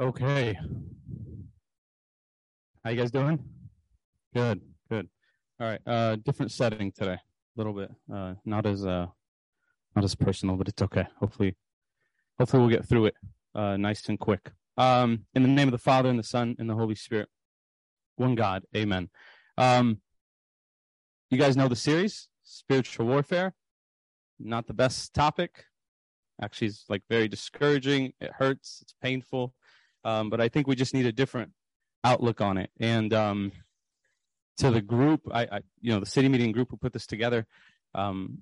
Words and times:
Okay. 0.00 0.58
How 2.82 2.90
you 2.90 2.96
guys 2.96 3.10
doing? 3.10 3.38
Good, 4.34 4.62
good. 4.90 5.08
All 5.60 5.66
right. 5.66 5.80
Uh 5.86 6.16
different 6.16 6.50
setting 6.50 6.92
today. 6.92 7.12
A 7.12 7.20
little 7.56 7.74
bit. 7.74 7.90
Uh 8.12 8.34
not 8.46 8.64
as 8.64 8.86
uh 8.86 9.08
not 9.94 10.02
as 10.04 10.14
personal, 10.14 10.56
but 10.56 10.68
it's 10.68 10.80
okay. 10.80 11.06
Hopefully 11.20 11.56
hopefully 12.38 12.62
we'll 12.62 12.70
get 12.70 12.86
through 12.86 13.06
it 13.06 13.14
uh 13.54 13.76
nice 13.76 14.08
and 14.08 14.18
quick. 14.18 14.52
Um 14.78 15.26
in 15.34 15.42
the 15.42 15.48
name 15.48 15.68
of 15.68 15.72
the 15.72 15.78
Father 15.78 16.08
and 16.08 16.18
the 16.18 16.24
Son 16.24 16.56
and 16.58 16.70
the 16.70 16.74
Holy 16.74 16.94
Spirit. 16.94 17.28
One 18.16 18.34
God. 18.34 18.64
Amen. 18.74 19.10
Um 19.58 20.00
you 21.28 21.36
guys 21.36 21.54
know 21.54 21.68
the 21.68 21.76
series, 21.76 22.28
Spiritual 22.44 23.06
Warfare. 23.08 23.52
Not 24.38 24.66
the 24.66 24.74
best 24.74 25.12
topic. 25.12 25.66
Actually, 26.40 26.68
it's 26.68 26.86
like 26.88 27.02
very 27.10 27.28
discouraging. 27.28 28.14
It 28.22 28.32
hurts. 28.32 28.78
It's 28.80 28.94
painful. 29.02 29.54
Um, 30.04 30.30
but 30.30 30.40
I 30.40 30.48
think 30.48 30.66
we 30.66 30.74
just 30.74 30.94
need 30.94 31.06
a 31.06 31.12
different 31.12 31.52
outlook 32.04 32.40
on 32.40 32.58
it. 32.58 32.70
And 32.80 33.12
um, 33.14 33.52
to 34.58 34.70
the 34.70 34.82
group, 34.82 35.22
I, 35.30 35.42
I, 35.42 35.60
you 35.80 35.92
know, 35.92 36.00
the 36.00 36.06
city 36.06 36.28
meeting 36.28 36.52
group 36.52 36.70
who 36.70 36.76
put 36.76 36.92
this 36.92 37.06
together, 37.06 37.46
um, 37.94 38.38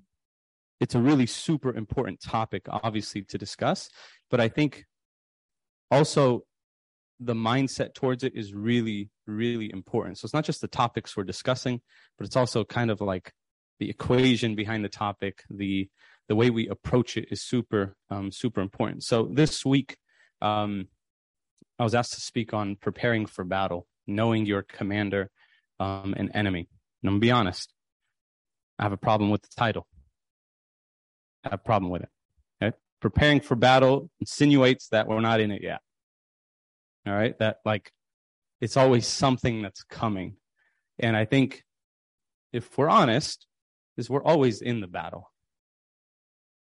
it's 0.79 0.95
a 0.95 0.99
really 0.99 1.27
super 1.27 1.75
important 1.75 2.21
topic, 2.21 2.65
obviously, 2.69 3.21
to 3.23 3.37
discuss. 3.37 3.89
But 4.29 4.39
I 4.39 4.49
think 4.49 4.85
also 5.91 6.43
the 7.19 7.35
mindset 7.35 7.93
towards 7.93 8.23
it 8.23 8.33
is 8.35 8.53
really, 8.53 9.11
really 9.27 9.71
important. 9.71 10.17
So 10.17 10.25
it's 10.25 10.33
not 10.33 10.45
just 10.45 10.61
the 10.61 10.67
topics 10.67 11.15
we're 11.15 11.23
discussing, 11.23 11.81
but 12.17 12.25
it's 12.25 12.35
also 12.35 12.63
kind 12.63 12.89
of 12.89 12.99
like 12.99 13.31
the 13.79 13.89
equation 13.89 14.55
behind 14.55 14.83
the 14.83 14.89
topic, 14.89 15.43
the 15.49 15.89
the 16.27 16.35
way 16.35 16.49
we 16.49 16.67
approach 16.69 17.17
it 17.17 17.27
is 17.29 17.41
super, 17.41 17.97
um, 18.09 18.31
super 18.31 18.61
important. 18.61 19.03
So 19.03 19.27
this 19.33 19.65
week, 19.65 19.97
um, 20.41 20.87
I 21.81 21.83
was 21.83 21.95
asked 21.95 22.13
to 22.13 22.21
speak 22.21 22.53
on 22.53 22.75
preparing 22.75 23.25
for 23.25 23.43
battle, 23.43 23.87
knowing 24.05 24.45
your 24.45 24.61
commander 24.61 25.31
um, 25.79 26.13
and 26.15 26.29
enemy. 26.35 26.69
And 27.01 27.09
I'm 27.09 27.13
gonna 27.13 27.21
be 27.21 27.31
honest, 27.31 27.73
I 28.77 28.83
have 28.83 28.91
a 28.91 28.97
problem 28.97 29.31
with 29.31 29.41
the 29.41 29.47
title. 29.57 29.87
I 31.43 31.49
have 31.49 31.59
a 31.59 31.63
problem 31.63 31.91
with 31.91 32.03
it. 32.03 32.09
Okay? 32.61 32.77
Preparing 32.99 33.41
for 33.41 33.55
battle 33.55 34.11
insinuates 34.19 34.89
that 34.89 35.07
we're 35.07 35.21
not 35.21 35.39
in 35.39 35.49
it 35.49 35.63
yet. 35.63 35.79
All 37.07 37.13
right, 37.13 37.35
that 37.39 37.57
like 37.65 37.91
it's 38.59 38.77
always 38.77 39.07
something 39.07 39.63
that's 39.63 39.81
coming, 39.81 40.35
and 40.99 41.17
I 41.17 41.25
think 41.25 41.63
if 42.53 42.77
we're 42.77 42.89
honest, 42.89 43.47
is 43.97 44.07
we're 44.07 44.23
always 44.23 44.61
in 44.61 44.81
the 44.81 44.87
battle 44.87 45.31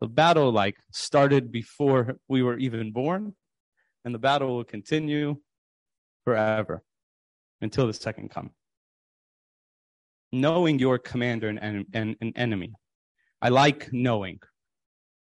the 0.02 0.08
battle 0.08 0.52
like 0.52 0.76
started 0.92 1.52
before 1.52 2.18
we 2.28 2.42
were 2.42 2.58
even 2.58 2.92
born 2.92 3.34
and 4.06 4.14
the 4.14 4.20
battle 4.20 4.56
will 4.56 4.64
continue 4.64 5.38
forever 6.24 6.84
until 7.60 7.88
the 7.88 7.94
second 7.94 8.30
coming. 8.30 8.54
Knowing 10.32 10.80
your 10.80 11.00
commander 11.00 11.50
and, 11.50 11.60
and, 11.60 11.86
and 11.94 12.16
an 12.22 12.34
enemy. 12.36 12.74
I 13.42 13.50
like 13.50 13.92
knowing. 13.92 14.40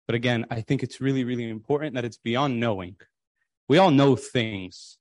But 0.07 0.15
again 0.15 0.45
i 0.49 0.61
think 0.61 0.81
it's 0.81 0.99
really 0.99 1.23
really 1.23 1.47
important 1.47 1.95
that 1.95 2.05
it's 2.05 2.17
beyond 2.17 2.59
knowing. 2.59 2.95
We 3.67 3.77
all 3.77 3.91
know 3.91 4.15
things. 4.15 4.97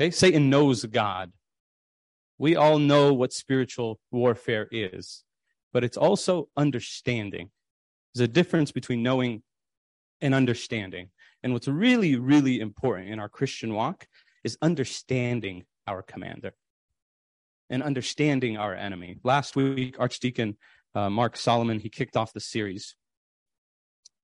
Okay? 0.00 0.10
Satan 0.10 0.48
knows 0.48 0.84
god. 0.84 1.32
We 2.38 2.56
all 2.56 2.78
know 2.78 3.12
what 3.12 3.32
spiritual 3.32 3.98
warfare 4.10 4.68
is. 4.70 5.24
But 5.72 5.84
it's 5.84 5.96
also 5.96 6.48
understanding. 6.56 7.50
There's 8.14 8.24
a 8.24 8.32
difference 8.32 8.72
between 8.72 9.02
knowing 9.02 9.42
and 10.22 10.34
understanding. 10.34 11.10
And 11.42 11.52
what's 11.52 11.68
really, 11.68 12.16
really 12.16 12.60
important 12.60 13.10
in 13.10 13.18
our 13.18 13.28
Christian 13.28 13.74
walk 13.74 14.06
is 14.42 14.58
understanding 14.62 15.64
our 15.86 16.02
commander 16.02 16.52
and 17.70 17.82
understanding 17.82 18.56
our 18.56 18.74
enemy. 18.74 19.18
Last 19.22 19.56
week, 19.56 19.96
Archdeacon 19.98 20.56
uh, 20.94 21.10
Mark 21.10 21.36
Solomon, 21.36 21.78
he 21.78 21.90
kicked 21.90 22.16
off 22.16 22.32
the 22.32 22.40
series 22.40 22.94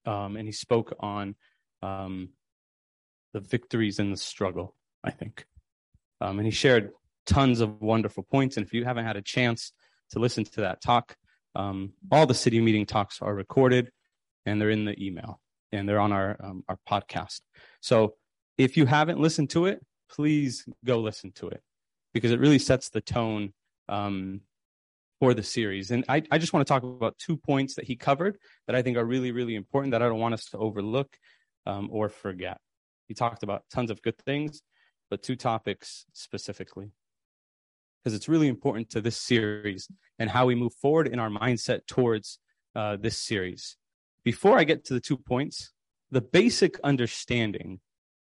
um, 0.06 0.36
and 0.36 0.48
he 0.48 0.52
spoke 0.52 0.94
on 1.00 1.34
um, 1.82 2.30
the 3.34 3.40
victories 3.40 3.98
in 3.98 4.10
the 4.10 4.16
struggle, 4.16 4.74
I 5.04 5.10
think. 5.10 5.44
Um, 6.20 6.38
and 6.38 6.46
he 6.46 6.50
shared 6.50 6.92
tons 7.26 7.60
of 7.60 7.82
wonderful 7.82 8.22
points. 8.22 8.56
And 8.56 8.64
if 8.64 8.72
you 8.72 8.84
haven't 8.84 9.04
had 9.04 9.16
a 9.16 9.22
chance 9.22 9.72
to 10.10 10.18
listen 10.18 10.44
to 10.44 10.62
that 10.62 10.80
talk, 10.80 11.16
um, 11.54 11.92
all 12.10 12.26
the 12.26 12.34
city 12.34 12.60
meeting 12.60 12.86
talks 12.86 13.20
are 13.20 13.34
recorded 13.34 13.90
and 14.46 14.60
they're 14.60 14.70
in 14.70 14.86
the 14.86 14.98
email 14.98 15.41
and 15.72 15.88
they're 15.88 16.00
on 16.00 16.12
our 16.12 16.36
um, 16.42 16.64
our 16.68 16.78
podcast. 16.88 17.40
So 17.80 18.14
if 18.58 18.76
you 18.76 18.86
haven't 18.86 19.18
listened 19.18 19.50
to 19.50 19.66
it, 19.66 19.84
please 20.10 20.66
go 20.84 20.98
listen 20.98 21.32
to 21.32 21.48
it 21.48 21.62
because 22.12 22.30
it 22.30 22.40
really 22.40 22.58
sets 22.58 22.90
the 22.90 23.00
tone 23.00 23.52
um, 23.88 24.42
for 25.18 25.34
the 25.34 25.42
series. 25.42 25.90
And 25.90 26.04
I, 26.08 26.22
I 26.30 26.38
just 26.38 26.52
want 26.52 26.66
to 26.66 26.72
talk 26.72 26.82
about 26.82 27.18
two 27.18 27.36
points 27.36 27.74
that 27.74 27.86
he 27.86 27.96
covered 27.96 28.38
that 28.66 28.76
I 28.76 28.82
think 28.82 28.96
are 28.96 29.04
really, 29.04 29.32
really 29.32 29.54
important 29.54 29.92
that 29.92 30.02
I 30.02 30.08
don't 30.08 30.18
want 30.20 30.34
us 30.34 30.46
to 30.46 30.58
overlook 30.58 31.16
um, 31.66 31.88
or 31.90 32.08
forget. 32.08 32.58
He 33.08 33.14
talked 33.14 33.42
about 33.42 33.64
tons 33.72 33.90
of 33.90 34.02
good 34.02 34.18
things, 34.18 34.62
but 35.10 35.22
two 35.22 35.36
topics 35.36 36.04
specifically 36.12 36.90
because 38.02 38.16
it's 38.16 38.28
really 38.28 38.48
important 38.48 38.90
to 38.90 39.00
this 39.00 39.16
series 39.16 39.88
and 40.18 40.28
how 40.28 40.46
we 40.46 40.54
move 40.54 40.74
forward 40.74 41.06
in 41.06 41.18
our 41.18 41.30
mindset 41.30 41.86
towards 41.86 42.38
uh, 42.74 42.96
this 42.96 43.18
series. 43.18 43.76
Before 44.24 44.58
I 44.58 44.64
get 44.64 44.84
to 44.86 44.94
the 44.94 45.00
two 45.00 45.16
points, 45.16 45.72
the 46.10 46.20
basic 46.20 46.78
understanding 46.84 47.80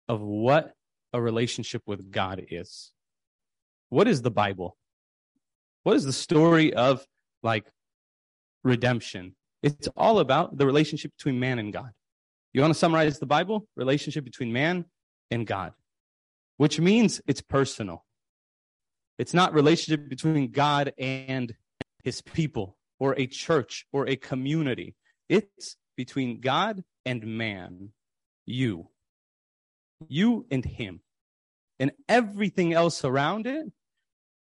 of 0.08 0.22
what 0.22 0.74
a 1.14 1.22
relationship 1.22 1.82
with 1.86 2.12
God 2.12 2.46
is. 2.50 2.92
What 3.90 4.08
is 4.08 4.22
the 4.22 4.32
Bible? 4.32 4.78
What 5.84 5.96
is 5.96 6.06
the 6.06 6.14
story 6.14 6.74
of 6.74 7.06
like 7.44 7.66
redemption? 8.64 9.36
It's 9.64 9.88
all 9.98 10.20
about 10.20 10.58
the 10.58 10.66
relationship 10.66 11.12
between 11.18 11.40
man 11.40 11.60
and 11.60 11.74
God. 11.74 11.92
You 12.54 12.62
want 12.62 12.74
to 12.74 12.80
summarize 12.80 13.20
the 13.20 13.26
Bible? 13.26 13.68
Relationship 13.76 14.24
between 14.24 14.52
man 14.54 14.86
and 15.30 15.48
God, 15.48 15.74
which 16.58 16.80
means 16.80 17.22
it's 17.28 17.42
personal. 17.42 18.06
It's 19.18 19.34
not 19.34 19.54
relationship 19.54 20.10
between 20.10 20.52
God 20.52 20.94
and 20.98 21.54
his 22.04 22.22
people 22.22 22.78
or 23.00 23.14
a 23.18 23.28
church 23.28 23.86
or 23.92 24.08
a 24.08 24.16
community. 24.16 24.96
It's 25.30 25.78
between 25.96 26.42
God 26.42 26.84
and 27.06 27.26
man, 27.26 27.90
you. 28.46 28.90
You 30.08 30.46
and 30.52 30.66
him. 30.66 31.02
And 31.80 31.92
everything 32.08 32.74
else 32.74 33.04
around 33.04 33.48
it 33.48 33.66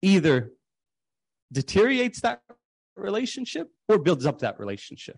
either 0.01 0.51
deteriorates 1.51 2.21
that 2.21 2.41
relationship 2.95 3.69
or 3.87 3.99
builds 3.99 4.25
up 4.25 4.39
that 4.39 4.59
relationship. 4.59 5.17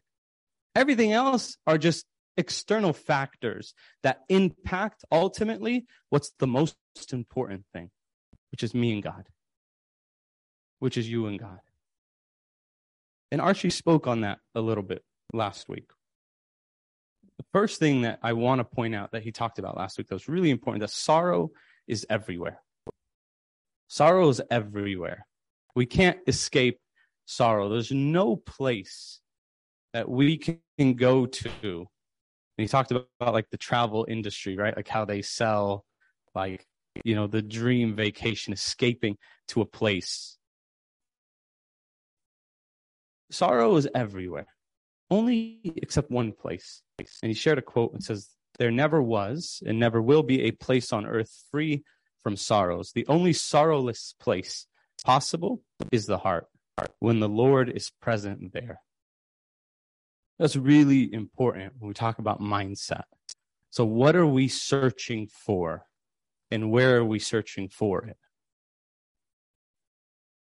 Everything 0.75 1.13
else 1.13 1.57
are 1.65 1.77
just 1.77 2.05
external 2.37 2.93
factors 2.93 3.73
that 4.03 4.21
impact 4.29 5.03
ultimately 5.11 5.85
what's 6.09 6.31
the 6.39 6.47
most 6.47 6.75
important 7.11 7.65
thing, 7.73 7.89
which 8.51 8.63
is 8.63 8.73
me 8.73 8.93
and 8.93 9.03
God 9.03 9.25
which 10.79 10.97
is 10.97 11.09
you 11.09 11.27
and 11.27 11.39
God. 11.39 11.59
And 13.31 13.39
Archie 13.39 13.69
spoke 13.69 14.07
on 14.07 14.21
that 14.21 14.39
a 14.55 14.61
little 14.61 14.83
bit 14.83 15.03
last 15.33 15.69
week. 15.69 15.89
The 17.37 17.45
first 17.53 17.79
thing 17.79 18.01
that 18.01 18.19
I 18.21 18.33
want 18.33 18.59
to 18.59 18.63
point 18.63 18.95
out 18.95 19.11
that 19.11 19.23
he 19.23 19.31
talked 19.31 19.59
about 19.59 19.77
last 19.77 19.97
week 19.97 20.07
that 20.07 20.15
was 20.15 20.27
really 20.27 20.49
important 20.49 20.81
that 20.81 20.89
sorrow 20.89 21.51
is 21.87 22.05
everywhere. 22.09 22.61
Sorrow 23.87 24.29
is 24.29 24.41
everywhere. 24.51 25.25
We 25.75 25.85
can't 25.85 26.19
escape 26.27 26.79
sorrow. 27.25 27.69
There's 27.69 27.91
no 27.91 28.35
place 28.35 29.19
that 29.93 30.09
we 30.09 30.37
can 30.37 30.93
go 30.95 31.25
to. 31.25 31.49
And 31.63 31.87
he 32.57 32.67
talked 32.67 32.91
about, 32.91 33.07
about 33.19 33.33
like 33.33 33.49
the 33.49 33.57
travel 33.57 34.05
industry, 34.07 34.57
right? 34.57 34.75
Like 34.75 34.87
how 34.87 35.05
they 35.05 35.21
sell 35.21 35.85
like, 36.35 36.65
you 37.03 37.15
know, 37.15 37.27
the 37.27 37.41
dream 37.41 37.95
vacation, 37.95 38.53
escaping 38.53 39.17
to 39.47 39.61
a 39.61 39.65
place 39.65 40.37
sorrow 43.31 43.75
is 43.75 43.87
everywhere, 43.93 44.47
only 45.09 45.59
except 45.77 46.11
one 46.11 46.31
place. 46.31 46.81
And 46.97 47.29
he 47.29 47.33
shared 47.33 47.57
a 47.57 47.63
quote 47.63 47.93
and 47.93 48.03
says, 48.03 48.29
There 48.57 48.71
never 48.71 49.01
was 49.01 49.61
and 49.65 49.79
never 49.79 50.01
will 50.01 50.23
be 50.23 50.43
a 50.43 50.51
place 50.51 50.93
on 50.93 51.05
earth 51.05 51.43
free 51.51 51.83
from 52.21 52.35
sorrows. 52.35 52.91
The 52.93 53.07
only 53.07 53.33
sorrowless 53.33 54.13
place 54.19 54.67
possible 55.05 55.61
is 55.91 56.05
the 56.05 56.17
heart 56.17 56.47
when 56.99 57.19
the 57.19 57.29
Lord 57.29 57.69
is 57.69 57.91
present 58.01 58.53
there. 58.53 58.81
That's 60.37 60.55
really 60.55 61.13
important 61.13 61.73
when 61.79 61.89
we 61.89 61.93
talk 61.93 62.19
about 62.19 62.39
mindset. 62.39 63.03
So, 63.71 63.85
what 63.85 64.15
are 64.15 64.25
we 64.25 64.47
searching 64.47 65.27
for? 65.27 65.85
And 66.51 66.71
where 66.71 66.97
are 66.97 67.05
we 67.05 67.19
searching 67.19 67.69
for 67.69 68.05
it? 68.05 68.17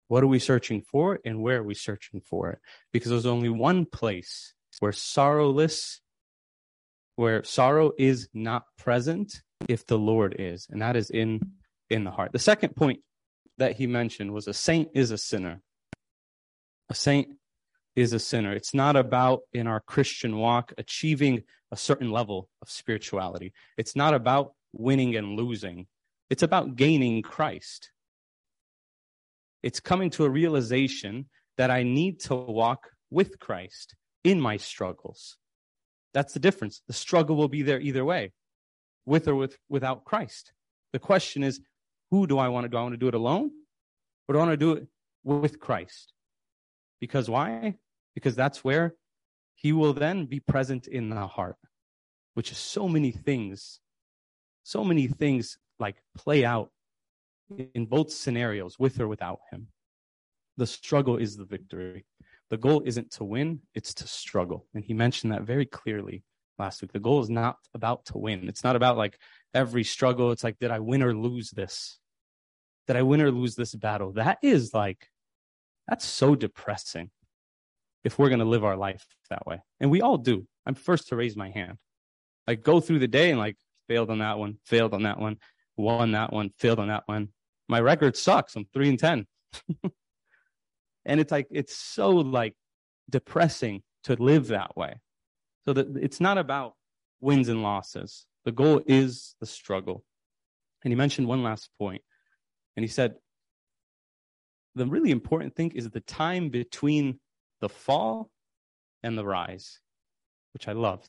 What 0.08 0.22
are 0.22 0.28
we 0.28 0.38
searching 0.38 0.82
for 0.82 1.18
and 1.24 1.42
where 1.42 1.58
are 1.58 1.64
we 1.64 1.74
searching 1.74 2.20
for 2.20 2.50
it? 2.50 2.58
Because 2.92 3.10
there's 3.10 3.26
only 3.26 3.48
one 3.48 3.86
place 3.86 4.54
where 4.80 4.92
sorrowless, 4.92 6.00
where 7.16 7.42
sorrow 7.44 7.92
is 7.98 8.28
not 8.34 8.64
present, 8.76 9.42
if 9.68 9.86
the 9.86 9.98
Lord 9.98 10.36
is, 10.38 10.66
and 10.70 10.82
that 10.82 10.96
is 10.96 11.10
in 11.10 11.40
in 11.90 12.04
the 12.04 12.10
heart. 12.10 12.32
The 12.32 12.38
second 12.38 12.74
point 12.76 13.00
that 13.58 13.76
he 13.76 13.86
mentioned 13.86 14.32
was 14.32 14.48
a 14.48 14.54
saint 14.54 14.88
is 14.94 15.10
a 15.10 15.18
sinner. 15.18 15.60
A 16.90 16.94
saint 16.94 17.28
is 17.96 18.12
a 18.12 18.18
sinner. 18.18 18.52
It's 18.52 18.74
not 18.74 18.96
about 18.96 19.40
in 19.52 19.66
our 19.66 19.80
Christian 19.80 20.36
walk 20.36 20.72
achieving 20.76 21.44
a 21.70 21.76
certain 21.76 22.10
level 22.10 22.48
of 22.60 22.68
spirituality. 22.68 23.52
It's 23.78 23.96
not 23.96 24.14
about 24.14 24.52
winning 24.72 25.16
and 25.16 25.36
losing. 25.36 25.86
It's 26.30 26.42
about 26.42 26.76
gaining 26.76 27.22
Christ. 27.22 27.90
It's 29.64 29.80
coming 29.80 30.10
to 30.10 30.26
a 30.26 30.30
realization 30.30 31.24
that 31.56 31.70
I 31.70 31.84
need 31.84 32.20
to 32.20 32.34
walk 32.34 32.90
with 33.10 33.38
Christ 33.38 33.94
in 34.22 34.38
my 34.38 34.58
struggles. 34.58 35.38
That's 36.12 36.34
the 36.34 36.38
difference. 36.38 36.82
The 36.86 36.92
struggle 36.92 37.34
will 37.34 37.48
be 37.48 37.62
there 37.62 37.80
either 37.80 38.04
way, 38.04 38.32
with 39.06 39.26
or 39.26 39.34
with, 39.34 39.56
without 39.70 40.04
Christ. 40.04 40.52
The 40.92 40.98
question 40.98 41.42
is, 41.42 41.60
who 42.10 42.26
do 42.26 42.36
I 42.36 42.48
want 42.48 42.64
to 42.64 42.68
do? 42.68 42.76
I 42.76 42.82
want 42.82 42.92
to 42.92 42.98
do 42.98 43.08
it 43.08 43.14
alone 43.14 43.52
or 44.28 44.34
do 44.34 44.38
I 44.38 44.42
want 44.42 44.52
to 44.52 44.56
do 44.58 44.72
it 44.72 44.86
with 45.22 45.58
Christ? 45.58 46.12
Because 47.00 47.30
why? 47.30 47.76
Because 48.14 48.36
that's 48.36 48.62
where 48.64 48.94
he 49.54 49.72
will 49.72 49.94
then 49.94 50.26
be 50.26 50.40
present 50.40 50.86
in 50.86 51.08
the 51.08 51.26
heart, 51.26 51.56
which 52.34 52.52
is 52.52 52.58
so 52.58 52.86
many 52.86 53.12
things, 53.12 53.80
so 54.62 54.84
many 54.84 55.06
things 55.06 55.56
like 55.78 55.96
play 56.14 56.44
out 56.44 56.70
in 57.74 57.86
both 57.86 58.10
scenarios, 58.10 58.78
with 58.78 59.00
or 59.00 59.08
without 59.08 59.40
him. 59.50 59.68
The 60.56 60.66
struggle 60.66 61.16
is 61.16 61.36
the 61.36 61.44
victory. 61.44 62.04
The 62.50 62.56
goal 62.56 62.82
isn't 62.84 63.10
to 63.12 63.24
win, 63.24 63.60
it's 63.74 63.94
to 63.94 64.06
struggle. 64.06 64.66
And 64.74 64.84
he 64.84 64.94
mentioned 64.94 65.32
that 65.32 65.42
very 65.42 65.66
clearly 65.66 66.22
last 66.58 66.82
week. 66.82 66.92
The 66.92 67.00
goal 67.00 67.20
is 67.20 67.30
not 67.30 67.56
about 67.74 68.04
to 68.06 68.18
win. 68.18 68.48
It's 68.48 68.62
not 68.62 68.76
about 68.76 68.96
like 68.96 69.18
every 69.54 69.84
struggle. 69.84 70.30
It's 70.30 70.44
like, 70.44 70.58
did 70.58 70.70
I 70.70 70.78
win 70.78 71.02
or 71.02 71.14
lose 71.14 71.50
this? 71.50 71.98
Did 72.86 72.96
I 72.96 73.02
win 73.02 73.22
or 73.22 73.30
lose 73.30 73.54
this 73.54 73.74
battle? 73.74 74.12
That 74.12 74.38
is 74.42 74.74
like, 74.74 75.08
that's 75.88 76.04
so 76.04 76.34
depressing 76.34 77.10
if 78.04 78.18
we're 78.18 78.28
going 78.28 78.38
to 78.40 78.44
live 78.44 78.64
our 78.64 78.76
life 78.76 79.04
that 79.30 79.46
way. 79.46 79.62
And 79.80 79.90
we 79.90 80.02
all 80.02 80.18
do. 80.18 80.46
I'm 80.66 80.74
first 80.74 81.08
to 81.08 81.16
raise 81.16 81.36
my 81.36 81.50
hand. 81.50 81.78
Like 82.46 82.62
go 82.62 82.80
through 82.80 82.98
the 82.98 83.08
day 83.08 83.30
and 83.30 83.38
like 83.38 83.56
failed 83.88 84.10
on 84.10 84.18
that 84.18 84.38
one, 84.38 84.58
failed 84.64 84.94
on 84.94 85.04
that 85.04 85.18
one, 85.18 85.38
won 85.76 86.12
that 86.12 86.32
one, 86.32 86.50
failed 86.58 86.78
on 86.78 86.88
that 86.88 87.04
one. 87.06 87.28
My 87.68 87.80
record 87.80 88.16
sucks. 88.16 88.56
I'm 88.56 88.66
three 88.72 88.88
and 88.88 88.98
10. 88.98 89.26
and 91.04 91.20
it's 91.20 91.32
like, 91.32 91.46
it's 91.50 91.76
so 91.76 92.10
like 92.10 92.54
depressing 93.08 93.82
to 94.04 94.14
live 94.14 94.48
that 94.48 94.76
way. 94.76 94.96
So 95.64 95.72
that 95.72 95.96
it's 95.96 96.20
not 96.20 96.38
about 96.38 96.74
wins 97.20 97.48
and 97.48 97.62
losses. 97.62 98.26
The 98.44 98.52
goal 98.52 98.82
is 98.86 99.34
the 99.40 99.46
struggle. 99.46 100.04
And 100.82 100.92
he 100.92 100.96
mentioned 100.96 101.26
one 101.26 101.42
last 101.42 101.70
point, 101.78 102.02
and 102.76 102.84
he 102.84 102.88
said, 102.88 103.14
the 104.74 104.86
really 104.86 105.10
important 105.10 105.56
thing 105.56 105.70
is 105.70 105.88
the 105.88 106.00
time 106.00 106.50
between 106.50 107.20
the 107.60 107.70
fall 107.70 108.30
and 109.02 109.16
the 109.16 109.24
rise, 109.24 109.80
which 110.52 110.68
I 110.68 110.72
loved. 110.72 111.08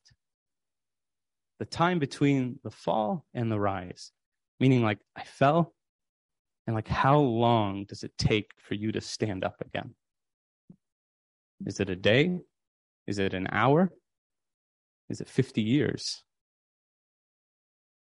The 1.60 1.66
time 1.66 2.00
between 2.00 2.60
the 2.64 2.72
fall 2.72 3.26
and 3.34 3.52
the 3.52 3.60
rise, 3.60 4.12
meaning 4.60 4.82
like 4.82 5.00
I 5.16 5.24
fell, 5.24 5.74
and 6.68 6.76
like 6.76 6.88
how 6.88 7.20
long 7.20 7.86
does 7.86 8.04
it 8.04 8.18
take 8.18 8.52
for 8.58 8.74
you 8.74 8.92
to 8.92 9.02
stand 9.02 9.44
up 9.44 9.62
again? 9.62 9.94
Is 11.66 11.80
it 11.80 11.90
a 11.90 11.96
day? 11.96 12.40
Is 13.08 13.20
it 13.20 13.34
an 13.34 13.48
hour? 13.52 13.92
Is 15.10 15.22
it 15.22 15.30
50 15.30 15.62
years? 15.62 16.24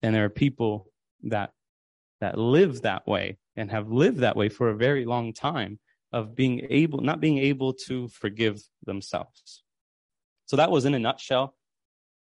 And 0.02 0.14
there 0.14 0.26
are 0.26 0.30
people 0.30 0.92
that 1.24 1.52
that 2.20 2.38
live 2.38 2.82
that 2.82 3.08
way 3.08 3.38
and 3.56 3.70
have 3.70 3.92
lived 3.92 4.20
that 4.20 4.36
way 4.36 4.50
for 4.50 4.70
a 4.70 4.76
very 4.76 5.06
long 5.06 5.34
time 5.34 5.80
of 6.12 6.36
being 6.36 6.66
able 6.70 7.02
not 7.02 7.20
being 7.20 7.38
able 7.38 7.74
to 7.74 8.08
forgive 8.08 8.60
themselves. 8.86 9.64
So 10.46 10.56
that 10.58 10.72
was 10.72 10.86
in 10.86 10.94
a 10.94 11.00
nutshell 11.00 11.56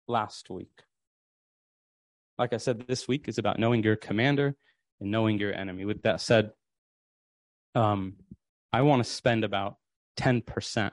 last 0.09 0.49
week. 0.49 0.83
Like 2.39 2.53
I 2.53 2.59
said, 2.59 2.87
this 2.87 3.07
week 3.07 3.29
is 3.29 3.39
about 3.39 3.59
knowing 3.59 3.83
your 3.83 3.97
commander 3.97 4.57
and 5.01 5.11
knowing 5.11 5.39
your 5.39 5.53
enemy. 5.53 5.85
With 5.85 6.03
that 6.03 6.21
said, 6.21 6.51
um, 7.75 8.15
I 8.73 8.83
want 8.83 9.05
to 9.05 9.11
spend 9.11 9.45
about 9.45 9.77
10% 10.19 10.91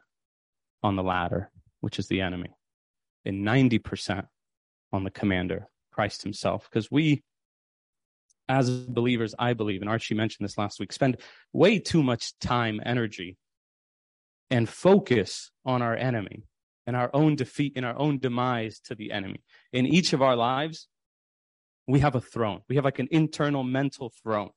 on 0.84 0.96
the 0.96 1.04
latter, 1.04 1.52
which 1.80 2.00
is 2.00 2.08
the 2.08 2.22
enemy 2.22 2.56
and 3.26 3.46
90% 3.46 4.28
on 4.92 5.04
the 5.04 5.12
commander, 5.12 5.68
Christ 5.92 6.24
himself. 6.24 6.68
Because 6.70 6.92
we, 6.92 7.24
as 8.50 8.70
believers, 8.70 9.36
I 9.38 9.54
believe, 9.54 9.82
and 9.82 9.90
Archie 9.90 10.16
mentioned 10.16 10.48
this 10.48 10.58
last 10.58 10.80
week, 10.80 10.92
spend 10.92 11.18
way 11.54 11.80
too 11.80 12.04
much 12.04 12.38
time, 12.40 12.82
energy, 12.86 13.38
and 14.50 14.68
focus 14.68 15.52
on 15.66 15.82
our 15.82 15.96
enemy 15.96 16.44
and 16.88 16.96
our 16.96 17.10
own 17.14 17.36
defeat 17.36 17.74
and 17.76 17.86
our 17.86 17.98
own 17.98 18.20
demise 18.20 18.80
to 18.82 18.96
the 18.96 19.12
enemy. 19.12 19.44
In 19.72 19.86
each 19.86 20.14
of 20.14 20.22
our 20.22 20.36
lives, 20.36 20.88
we 21.92 22.00
have 22.00 22.16
a 22.16 22.22
throne. 22.22 22.62
We 22.70 22.76
have 22.76 22.86
like 22.86 23.00
an 23.00 23.10
internal 23.12 23.64
mental 23.64 24.12
throne 24.24 24.52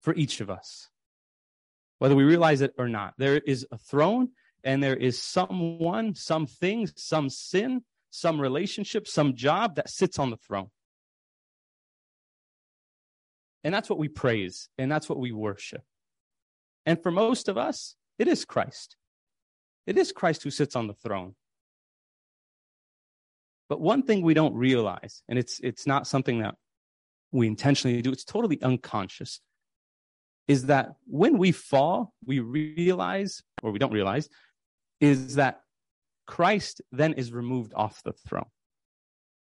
for 0.00 0.14
each 0.14 0.40
of 0.40 0.50
us. 0.50 0.88
Whether 1.98 2.14
we 2.14 2.24
realize 2.24 2.60
it 2.60 2.74
or 2.78 2.88
not, 2.88 3.14
there 3.18 3.36
is 3.36 3.66
a 3.70 3.78
throne 3.78 4.28
and 4.62 4.82
there 4.82 4.96
is 4.96 5.20
someone, 5.20 6.14
some 6.14 6.46
something, 6.46 6.88
some 6.96 7.30
sin, 7.30 7.82
some 8.10 8.40
relationship, 8.40 9.08
some 9.08 9.34
job 9.34 9.76
that 9.76 9.88
sits 9.88 10.18
on 10.18 10.30
the 10.30 10.36
throne. 10.36 10.70
And 13.64 13.74
that's 13.74 13.90
what 13.90 13.98
we 13.98 14.08
praise 14.08 14.68
and 14.78 14.90
that's 14.90 15.08
what 15.08 15.18
we 15.18 15.32
worship. 15.32 15.82
And 16.86 17.02
for 17.02 17.10
most 17.10 17.48
of 17.48 17.58
us, 17.58 17.96
it 18.18 18.28
is 18.28 18.44
Christ. 18.44 18.96
It 19.86 19.98
is 19.98 20.12
Christ 20.12 20.42
who 20.42 20.50
sits 20.50 20.76
on 20.76 20.86
the 20.86 20.94
throne. 20.94 21.34
But 23.68 23.80
one 23.80 24.02
thing 24.02 24.22
we 24.22 24.34
don't 24.34 24.54
realize, 24.54 25.22
and 25.28 25.38
it's, 25.38 25.60
it's 25.62 25.86
not 25.86 26.06
something 26.06 26.40
that 26.40 26.54
we 27.32 27.46
intentionally 27.46 28.00
do, 28.00 28.12
it's 28.12 28.24
totally 28.24 28.60
unconscious, 28.62 29.40
is 30.46 30.66
that 30.66 30.94
when 31.06 31.36
we 31.36 31.52
fall, 31.52 32.14
we 32.24 32.40
realize, 32.40 33.42
or 33.62 33.70
we 33.70 33.78
don't 33.78 33.92
realize, 33.92 34.28
is 35.00 35.34
that 35.34 35.60
Christ 36.26 36.80
then 36.92 37.12
is 37.14 37.32
removed 37.32 37.72
off 37.76 38.02
the 38.02 38.12
throne. 38.12 38.48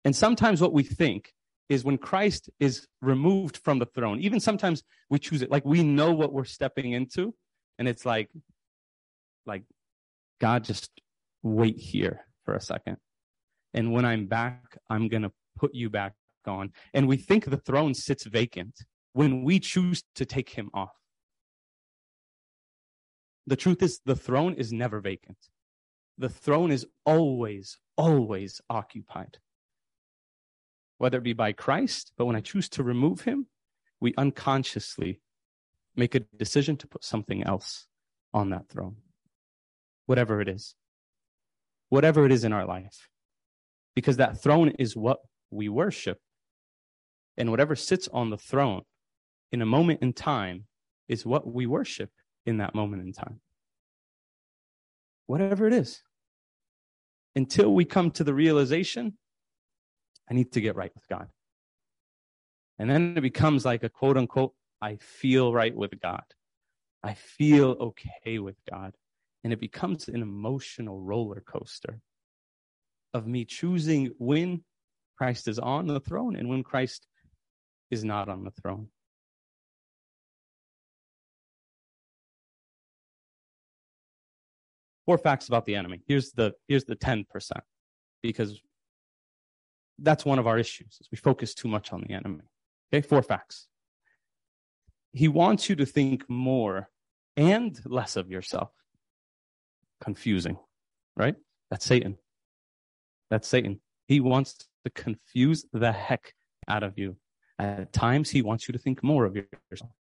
And 0.04 0.16
sometimes 0.16 0.62
what 0.62 0.74
we 0.74 0.84
think 0.84 1.34
is 1.69 1.86
when 1.86 1.98
Christ 1.98 2.50
is 2.60 2.88
removed 3.02 3.58
from 3.58 3.80
the 3.80 3.86
throne, 3.86 4.19
even 4.19 4.42
sometimes 4.42 4.84
we 5.10 5.19
choose 5.19 5.42
it, 5.42 5.50
like 5.50 5.63
we 5.63 5.84
know 5.84 6.12
what 6.12 6.34
we're 6.34 6.44
stepping 6.44 6.91
into, 6.91 7.34
and 7.80 7.88
it's 7.88 8.06
like, 8.06 8.30
like, 9.46 9.63
God, 10.39 10.65
just 10.65 10.91
wait 11.44 11.77
here 11.77 12.25
for 12.44 12.56
a 12.56 12.62
second. 12.62 12.98
And 13.74 13.92
when 13.92 14.06
I'm 14.06 14.25
back, 14.28 14.78
I'm 14.90 15.08
going 15.08 15.24
to 15.24 15.32
put 15.58 15.74
you 15.74 15.90
back 15.90 16.13
on. 16.46 16.72
And 16.94 17.08
we 17.08 17.18
think 17.18 17.46
the 17.46 17.58
throne 17.58 17.94
sits 17.94 18.25
vacant 18.25 18.80
when 19.13 19.44
we 19.44 19.60
choose 19.60 20.04
to 20.16 20.25
take 20.25 20.50
him 20.50 20.70
off. 20.74 20.96
The 23.48 23.56
truth 23.56 23.82
is, 23.82 24.00
the 24.06 24.16
throne 24.16 24.54
is 24.54 24.72
never 24.72 25.00
vacant. 25.00 25.38
The 26.18 26.30
throne 26.30 26.72
is 26.72 26.86
always, 27.06 27.78
always 27.98 28.62
occupied. 28.70 29.40
Whether 30.98 31.18
it 31.18 31.24
be 31.24 31.34
by 31.34 31.51
Christ, 31.51 32.12
but 32.18 32.25
when 32.25 32.36
I 32.36 32.42
choose 32.42 32.70
to 32.70 32.84
remove 32.84 33.22
him, 33.22 33.48
we 34.00 34.13
unconsciously 34.18 35.20
make 35.96 36.16
a 36.16 36.20
decision 36.20 36.78
to 36.78 36.88
put 36.88 37.04
something 37.04 37.44
else 37.44 37.88
on 38.34 38.51
that 38.51 38.70
throne. 38.70 38.98
Whatever 40.06 40.42
it 40.42 40.48
is. 40.48 40.75
Whatever 41.90 42.25
it 42.25 42.32
is 42.32 42.44
in 42.44 42.54
our 42.54 42.66
life. 42.66 43.10
Because 43.95 44.17
that 44.17 44.41
throne 44.41 44.69
is 44.79 44.95
what 44.95 45.19
we 45.50 45.69
worship. 45.69 46.19
And 47.38 47.50
whatever 47.50 47.75
sits 47.75 48.07
on 48.12 48.29
the 48.29 48.38
throne 48.38 48.83
in 49.51 49.62
a 49.62 49.65
moment 49.65 50.01
in 50.01 50.13
time 50.13 50.65
is 51.07 51.25
what 51.25 51.45
we 51.51 51.65
worship 51.65 52.10
in 52.45 52.57
that 52.57 52.74
moment 52.74 53.03
in 53.03 53.13
time. 53.13 53.41
Whatever 55.27 55.67
it 55.67 55.74
is. 55.74 56.01
Until 57.36 57.74
we 57.74 57.86
come 57.86 58.12
to 58.12 58.24
the 58.24 58.33
realization, 58.33 59.17
I 60.29 60.33
need 60.33 60.51
to 60.53 60.62
get 60.62 60.75
right 60.75 60.91
with 60.93 61.07
God. 61.07 61.27
And 62.79 62.89
then 62.89 63.15
it 63.17 63.21
becomes 63.21 63.65
like 63.65 63.83
a 63.83 63.89
quote 63.89 64.17
unquote, 64.17 64.53
I 64.81 64.98
feel 64.98 65.53
right 65.53 65.75
with 65.75 66.00
God. 66.01 66.24
I 67.03 67.13
feel 67.13 67.77
okay 67.79 68.39
with 68.39 68.55
God. 68.69 68.95
And 69.43 69.51
it 69.51 69.60
becomes 69.60 70.07
an 70.07 70.21
emotional 70.21 71.00
roller 71.00 71.41
coaster 71.45 72.00
of 73.13 73.27
me 73.27 73.46
choosing 73.46 74.12
when 74.18 74.63
Christ 75.18 75.48
is 75.48 75.60
on 75.60 75.88
the 75.88 76.00
throne 76.00 76.36
and 76.36 76.50
when 76.50 76.63
Christ 76.63 77.08
is 77.89 78.03
not 78.03 78.30
on 78.30 78.44
the 78.44 78.51
throne. 78.51 78.88
Four 85.06 85.18
facts 85.18 85.48
about 85.48 85.65
the 85.65 85.75
enemy. 85.75 86.01
Here's 86.08 86.32
the 86.32 86.53
here's 86.68 86.86
the 86.86 86.96
10%. 86.96 87.25
Because 88.24 88.62
that's 90.00 90.25
one 90.25 90.39
of 90.39 90.48
our 90.48 90.58
issues 90.58 90.98
is 91.01 91.08
we 91.12 91.18
focus 91.18 91.53
too 91.53 91.68
much 91.68 91.91
on 91.91 92.01
the 92.01 92.13
enemy. 92.13 92.44
Okay, 92.94 93.06
four 93.06 93.22
facts. 93.22 93.68
He 95.13 95.27
wants 95.27 95.70
you 95.70 95.75
to 95.77 95.86
think 95.86 96.30
more 96.30 96.89
and 97.36 97.80
less 97.86 98.15
of 98.15 98.30
yourself. 98.30 98.72
Confusing, 100.01 100.58
right? 101.15 101.36
That's 101.70 101.86
Satan. 101.86 102.18
That's 103.31 103.47
Satan. 103.47 103.79
He 104.07 104.19
wants 104.19 104.67
to 104.83 104.91
confuse 104.91 105.65
the 105.71 105.91
heck 105.91 106.33
out 106.67 106.83
of 106.83 107.00
you. 107.00 107.15
At 107.57 107.93
times, 107.93 108.29
he 108.29 108.41
wants 108.41 108.67
you 108.67 108.73
to 108.73 108.77
think 108.77 109.01
more 109.01 109.25
of 109.25 109.35
yourself. 109.35 109.91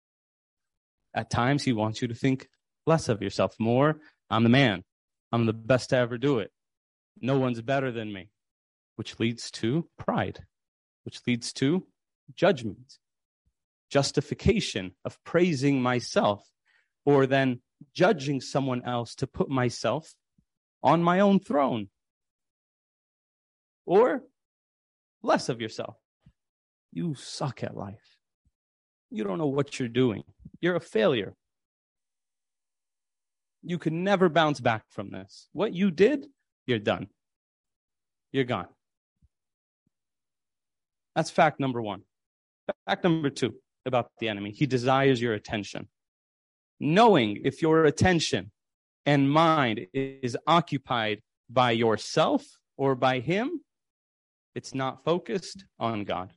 At 1.15 1.31
times, 1.31 1.63
he 1.63 1.73
wants 1.73 2.03
you 2.03 2.09
to 2.09 2.15
think 2.15 2.49
less 2.87 3.09
of 3.09 3.23
yourself. 3.23 3.55
More, 3.59 4.01
I'm 4.29 4.43
the 4.43 4.49
man. 4.49 4.83
I'm 5.31 5.47
the 5.47 5.53
best 5.53 5.91
to 5.91 5.97
ever 5.97 6.19
do 6.19 6.41
it. 6.41 6.51
No 7.21 7.39
one's 7.39 7.63
better 7.63 7.93
than 7.93 8.13
me, 8.13 8.31
which 8.97 9.21
leads 9.21 9.51
to 9.53 9.89
pride, 9.97 10.41
which 11.05 11.21
leads 11.27 11.53
to 11.55 11.87
judgment, 12.35 12.99
justification 13.91 14.97
of 15.05 15.23
praising 15.23 15.81
myself, 15.81 16.43
or 17.05 17.27
then 17.27 17.61
judging 17.95 18.41
someone 18.41 18.83
else 18.85 19.15
to 19.17 19.27
put 19.27 19.49
myself 19.49 20.15
on 20.83 21.03
my 21.03 21.21
own 21.21 21.39
throne, 21.39 21.91
or 23.91 24.23
less 25.21 25.49
of 25.49 25.61
yourself. 25.61 25.97
You 26.93 27.17
suck 27.17 27.65
at 27.65 27.77
life. 27.77 28.17
You 29.11 29.25
don't 29.25 29.39
know 29.39 29.49
what 29.49 29.81
you're 29.81 29.89
doing. 29.89 30.23
You're 30.61 30.77
a 30.77 30.81
failure. 30.81 31.35
You 33.65 33.79
can 33.79 34.05
never 34.05 34.29
bounce 34.29 34.61
back 34.61 34.85
from 34.91 35.11
this. 35.11 35.49
What 35.53 35.73
you 35.73 35.91
did, 35.91 36.27
you're 36.67 36.79
done. 36.79 37.09
You're 38.31 38.45
gone. 38.45 38.69
That's 41.17 41.31
fact 41.31 41.59
number 41.59 41.83
one. 41.83 42.03
Fact 42.87 43.03
number 43.03 43.29
two 43.29 43.55
about 43.85 44.13
the 44.21 44.29
enemy 44.29 44.53
he 44.53 44.67
desires 44.67 45.21
your 45.21 45.35
attention. 45.35 45.89
Knowing 46.79 47.41
if 47.45 47.61
your 47.61 47.87
attention 47.87 48.53
and 49.05 49.29
mind 49.29 49.89
is 49.93 50.37
occupied 50.47 51.23
by 51.49 51.73
yourself 51.73 52.47
or 52.77 52.95
by 52.95 53.19
him, 53.19 53.61
it's 54.55 54.75
not 54.75 55.05
focused 55.05 55.65
on 55.79 56.05
God. 56.05 56.33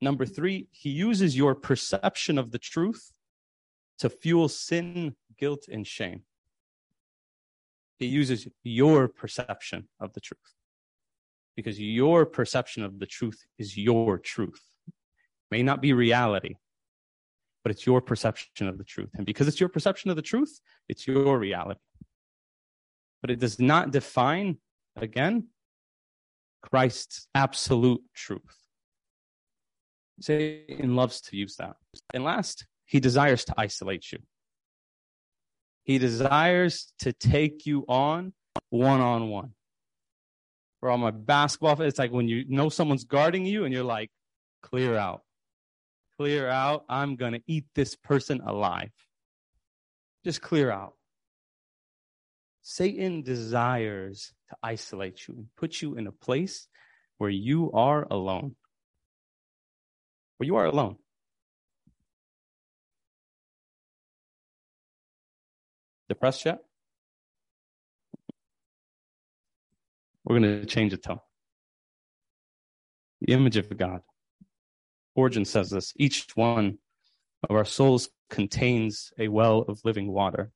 Number 0.00 0.26
three, 0.26 0.68
he 0.72 0.90
uses 0.90 1.36
your 1.36 1.54
perception 1.54 2.38
of 2.38 2.50
the 2.50 2.58
truth 2.58 3.12
to 3.98 4.10
fuel 4.10 4.48
sin, 4.48 5.16
guilt, 5.38 5.66
and 5.72 5.86
shame. 5.86 6.22
He 7.98 8.06
uses 8.06 8.46
your 8.62 9.08
perception 9.08 9.88
of 9.98 10.12
the 10.12 10.20
truth 10.20 10.54
because 11.56 11.80
your 11.80 12.26
perception 12.26 12.82
of 12.82 12.98
the 12.98 13.06
truth 13.06 13.42
is 13.58 13.76
your 13.76 14.18
truth. 14.18 14.60
It 14.86 14.94
may 15.50 15.62
not 15.62 15.80
be 15.80 15.94
reality, 15.94 16.56
but 17.62 17.70
it's 17.70 17.86
your 17.86 18.02
perception 18.02 18.68
of 18.68 18.76
the 18.76 18.84
truth. 18.84 19.10
And 19.14 19.24
because 19.24 19.48
it's 19.48 19.60
your 19.60 19.70
perception 19.70 20.10
of 20.10 20.16
the 20.16 20.22
truth, 20.22 20.60
it's 20.90 21.06
your 21.06 21.38
reality. 21.38 21.80
But 23.20 23.30
it 23.30 23.40
does 23.40 23.58
not 23.58 23.90
define, 23.90 24.58
again, 24.96 25.48
Christ's 26.62 27.28
absolute 27.34 28.02
truth. 28.14 28.40
Satan 30.20 30.96
loves 30.96 31.20
to 31.22 31.36
use 31.36 31.56
that. 31.56 31.76
And 32.14 32.24
last, 32.24 32.66
he 32.86 33.00
desires 33.00 33.44
to 33.46 33.54
isolate 33.56 34.12
you. 34.12 34.18
He 35.84 35.98
desires 35.98 36.92
to 37.00 37.12
take 37.12 37.66
you 37.66 37.84
on 37.88 38.32
one 38.70 39.00
on 39.00 39.28
one. 39.28 39.52
For 40.80 40.90
all 40.90 40.98
my 40.98 41.12
basketball, 41.12 41.80
it's 41.82 41.98
like 41.98 42.12
when 42.12 42.28
you 42.28 42.44
know 42.48 42.68
someone's 42.68 43.04
guarding 43.04 43.46
you 43.46 43.64
and 43.64 43.72
you're 43.72 43.84
like, 43.84 44.10
clear 44.62 44.96
out. 44.96 45.22
Clear 46.18 46.48
out. 46.48 46.84
I'm 46.88 47.16
going 47.16 47.32
to 47.34 47.42
eat 47.46 47.66
this 47.74 47.94
person 47.94 48.40
alive. 48.44 48.92
Just 50.24 50.42
clear 50.42 50.70
out. 50.70 50.95
Satan 52.68 53.22
desires 53.22 54.32
to 54.50 54.56
isolate 54.60 55.28
you 55.28 55.34
and 55.34 55.46
put 55.56 55.80
you 55.80 55.94
in 55.94 56.08
a 56.08 56.12
place 56.12 56.66
where 57.16 57.30
you 57.30 57.70
are 57.70 58.04
alone 58.10 58.56
where 60.36 60.46
you 60.46 60.56
are 60.56 60.66
alone. 60.66 60.96
Depressed 66.08 66.44
yet? 66.44 66.58
We're 70.24 70.40
going 70.40 70.60
to 70.60 70.66
change 70.66 70.90
the 70.90 70.98
tone. 70.98 71.20
The 73.20 73.32
image 73.32 73.56
of 73.56 73.74
God. 73.76 74.02
Origen 75.14 75.44
says 75.44 75.70
this 75.70 75.92
each 75.96 76.26
one 76.34 76.78
of 77.48 77.54
our 77.54 77.64
souls 77.64 78.08
contains 78.28 79.12
a 79.20 79.28
well 79.28 79.60
of 79.68 79.80
living 79.84 80.12
water. 80.12 80.50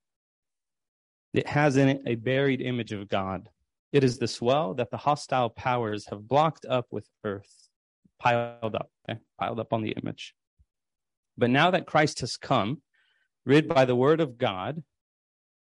It 1.33 1.47
has 1.49 1.77
in 1.77 1.89
it 1.89 2.03
a 2.07 2.17
buried 2.17 2.61
image 2.61 2.93
of 2.93 3.09
God. 3.09 3.49
It 3.93 4.05
is 4.05 4.19
this 4.19 4.41
well 4.41 4.75
that 4.75 4.91
the 4.91 4.97
hostile 4.97 5.51
powers 5.51 6.07
have 6.11 6.27
blocked 6.27 6.67
up 6.67 6.87
with 6.91 7.09
earth 7.25 7.69
piled 8.19 8.75
up, 8.75 8.91
okay? 9.09 9.21
piled 9.39 9.59
up 9.59 9.73
on 9.73 9.83
the 9.83 9.93
image. 9.93 10.35
But 11.37 11.51
now 11.51 11.71
that 11.71 11.87
Christ 11.87 12.21
has 12.21 12.37
come, 12.37 12.83
rid 13.45 13.67
by 13.67 13.85
the 13.85 13.97
word 13.97 14.21
of 14.21 14.39
God 14.39 14.83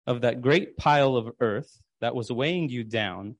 of 0.05 0.21
that 0.21 0.41
great 0.41 0.75
pile 0.75 1.15
of 1.15 1.31
earth 1.39 1.81
that 2.01 2.15
was 2.15 2.31
weighing 2.31 2.69
you 2.69 2.83
down, 2.83 3.35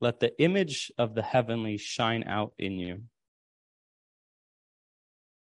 let 0.00 0.20
the 0.20 0.38
image 0.40 0.92
of 0.96 1.14
the 1.14 1.22
heavenly 1.22 1.76
shine 1.76 2.24
out 2.24 2.52
in 2.58 2.78
you. 2.78 3.02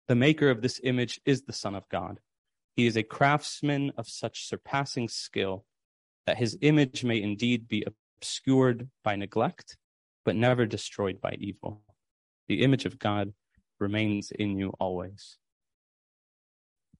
The 0.08 0.14
maker 0.16 0.50
of 0.50 0.62
this 0.62 0.80
image 0.82 1.20
is 1.24 1.42
the 1.42 1.52
Son 1.52 1.74
of 1.74 1.88
God. 1.88 2.18
He 2.74 2.86
is 2.86 2.96
a 2.96 3.02
craftsman 3.02 3.92
of 3.96 4.08
such 4.08 4.48
surpassing 4.48 5.08
skill 5.08 5.64
that 6.30 6.38
his 6.38 6.56
image 6.60 7.02
may 7.02 7.20
indeed 7.20 7.66
be 7.66 7.84
obscured 8.20 8.88
by 9.02 9.16
neglect, 9.16 9.76
but 10.24 10.36
never 10.36 10.64
destroyed 10.64 11.20
by 11.20 11.34
evil. 11.40 11.82
The 12.46 12.62
image 12.62 12.84
of 12.84 13.00
God 13.00 13.32
remains 13.80 14.30
in 14.30 14.56
you 14.56 14.72
always. 14.78 15.38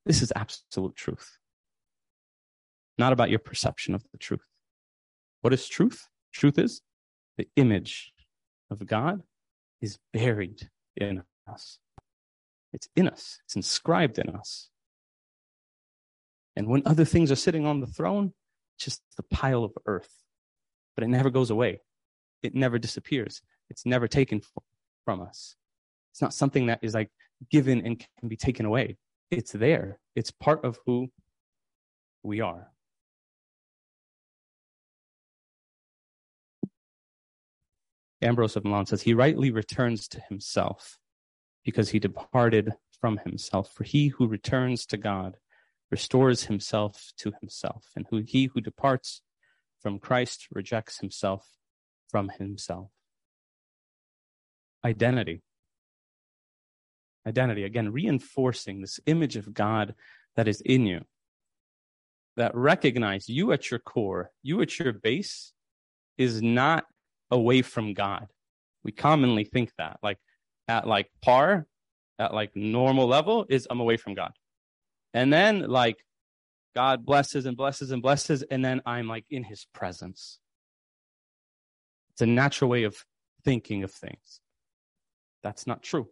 This 0.05 0.21
is 0.21 0.33
absolute 0.35 0.97
truth. 0.97 1.39
Not 2.99 3.13
about 3.13 3.31
your 3.31 3.39
perception 3.39 3.95
of 3.95 4.03
the 4.11 4.19
truth. 4.19 4.43
What 5.43 5.53
is 5.53 5.69
truth? 5.69 6.09
Truth 6.33 6.59
is 6.59 6.83
the 7.39 7.47
image 7.55 8.13
of 8.69 8.85
God 8.85 9.23
is 9.81 10.01
buried 10.13 10.71
in 10.97 11.23
us. 11.49 11.79
It's 12.73 12.89
in 12.97 13.07
us, 13.07 13.39
it's 13.45 13.55
inscribed 13.55 14.19
in 14.19 14.29
us. 14.31 14.71
And 16.57 16.67
when 16.67 16.83
other 16.85 17.05
things 17.05 17.31
are 17.31 17.37
sitting 17.37 17.65
on 17.65 17.79
the 17.79 17.87
throne, 17.87 18.33
just 18.81 19.03
the 19.17 19.23
pile 19.23 19.65
of 19.65 19.73
earth. 19.87 20.11
But 20.97 21.05
it 21.05 21.09
never 21.09 21.31
goes 21.31 21.51
away, 21.51 21.81
it 22.43 22.55
never 22.55 22.79
disappears, 22.79 23.43
it's 23.69 23.87
never 23.87 24.09
taken 24.09 24.43
from 25.05 25.21
us. 25.21 25.57
It's 26.13 26.23
not 26.23 26.35
something 26.35 26.67
that 26.67 26.81
is 26.83 26.95
like 26.95 27.11
given 27.51 27.87
and 27.87 28.05
can 28.19 28.29
be 28.29 28.37
taken 28.37 28.67
away. 28.67 28.97
It's 29.31 29.53
there. 29.53 29.99
It's 30.17 30.31
part 30.31 30.65
of 30.65 30.79
who 30.87 31.09
we 32.23 32.41
are. 32.41 32.73
Ambrose 38.23 38.57
of 38.57 38.65
Milan 38.65 38.87
says, 38.87 39.03
He 39.03 39.15
rightly 39.15 39.51
returns 39.51 40.09
to 40.09 40.21
himself 40.29 40.99
because 41.65 41.91
he 41.91 41.99
departed 41.99 42.73
from 43.01 43.19
himself. 43.19 43.73
For 43.73 43.85
he 43.85 44.09
who 44.09 44.27
returns 44.27 44.85
to 44.87 44.97
God 44.97 45.37
restores 45.91 46.45
himself 46.45 47.13
to 47.19 47.33
himself, 47.41 47.87
and 47.97 48.07
who, 48.11 48.23
he 48.27 48.47
who 48.47 48.61
departs 48.61 49.23
from 49.81 49.99
Christ 49.99 50.47
rejects 50.53 50.99
himself 50.99 51.47
from 52.09 52.29
himself 52.29 52.91
identity. 54.85 55.43
Identity, 57.27 57.65
again, 57.65 57.93
reinforcing 57.93 58.81
this 58.81 58.99
image 59.07 59.37
of 59.37 59.53
God 59.53 59.95
that 60.37 60.49
is 60.49 60.61
in 60.63 60.87
you, 60.87 61.03
that 62.37 62.55
recognize 62.55 63.29
you 63.29 63.53
at 63.53 63.71
your 63.71 63.81
core, 63.81 64.31
you 64.43 64.63
at 64.63 64.79
your 64.79 64.93
base 64.93 65.53
is 66.17 66.41
not 66.41 66.85
away 67.31 67.63
from 67.63 67.95
God. 67.95 68.29
We 68.85 68.93
commonly 68.93 69.45
think 69.45 69.71
that, 69.77 69.99
like 70.03 70.19
at 70.67 70.87
like 70.87 71.11
par, 71.21 71.67
at 72.19 72.33
like 72.33 72.57
normal 72.57 73.07
level, 73.07 73.45
is 73.49 73.67
I'm 73.71 73.81
away 73.81 73.99
from 73.99 74.15
God. 74.15 74.33
And 75.13 75.33
then 75.33 75.69
like 75.69 75.97
God 76.75 77.05
blesses 77.05 77.47
and 77.47 77.57
blesses 77.57 77.91
and 77.91 78.03
blesses, 78.03 78.43
and 78.43 78.65
then 78.65 78.81
I'm 78.87 79.09
like 79.09 79.25
in 79.31 79.45
his 79.45 79.67
presence. 79.75 80.39
It's 82.13 82.23
a 82.23 82.27
natural 82.27 82.71
way 82.71 82.85
of 82.85 83.05
thinking 83.45 83.83
of 83.83 83.93
things. 83.93 84.41
That's 85.43 85.67
not 85.67 85.83
true. 85.83 86.09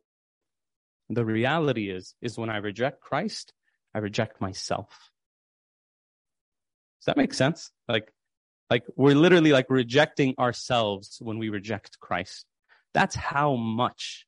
The 1.10 1.24
reality 1.24 1.90
is, 1.90 2.14
is 2.20 2.38
when 2.38 2.50
I 2.50 2.56
reject 2.58 3.00
Christ, 3.00 3.52
I 3.94 3.98
reject 3.98 4.40
myself. 4.40 4.88
Does 7.00 7.06
that 7.06 7.16
make 7.16 7.34
sense? 7.34 7.70
Like, 7.88 8.12
Like 8.70 8.84
we're 8.96 9.14
literally 9.14 9.52
like 9.52 9.70
rejecting 9.70 10.34
ourselves 10.38 11.18
when 11.22 11.38
we 11.38 11.48
reject 11.48 11.98
Christ. 12.00 12.44
That's 12.92 13.14
how 13.14 13.54
much, 13.56 14.26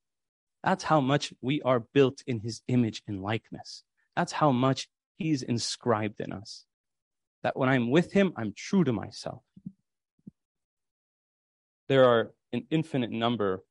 that's 0.62 0.84
how 0.84 1.00
much 1.00 1.32
we 1.42 1.60
are 1.62 1.80
built 1.80 2.22
in 2.26 2.40
his 2.40 2.62
image 2.68 3.02
and 3.06 3.20
likeness. 3.22 3.84
That's 4.17 4.33
how 4.33 4.52
much 4.52 4.88
he's 5.19 5.43
inscribed 5.43 6.21
in 6.21 6.33
us. 6.33 6.64
That 7.43 7.57
when 7.57 7.69
I'm 7.69 7.90
with 7.90 8.12
him, 8.12 8.33
I'm 8.37 8.52
true 8.55 8.85
to 8.85 8.93
myself. 8.93 9.43
There 11.88 12.05
are 12.05 12.33
an 12.52 12.67
infinite 12.71 13.11
number 13.11 13.64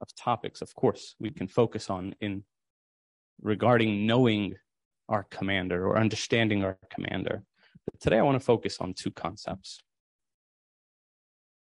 of 0.00 0.14
topics, 0.16 0.60
of 0.62 0.74
course, 0.74 1.14
we 1.18 1.30
can 1.30 1.48
focus 1.48 1.88
on 1.90 2.14
in 2.20 2.44
regarding 3.40 4.06
knowing 4.06 4.54
our 5.08 5.24
commander 5.30 5.86
or 5.86 5.98
understanding 5.98 6.64
our 6.64 6.78
commander. 6.90 7.42
But 7.84 8.00
today 8.00 8.18
I 8.18 8.22
want 8.22 8.38
to 8.38 8.44
focus 8.44 8.78
on 8.80 8.94
two 8.94 9.10
concepts. 9.10 9.80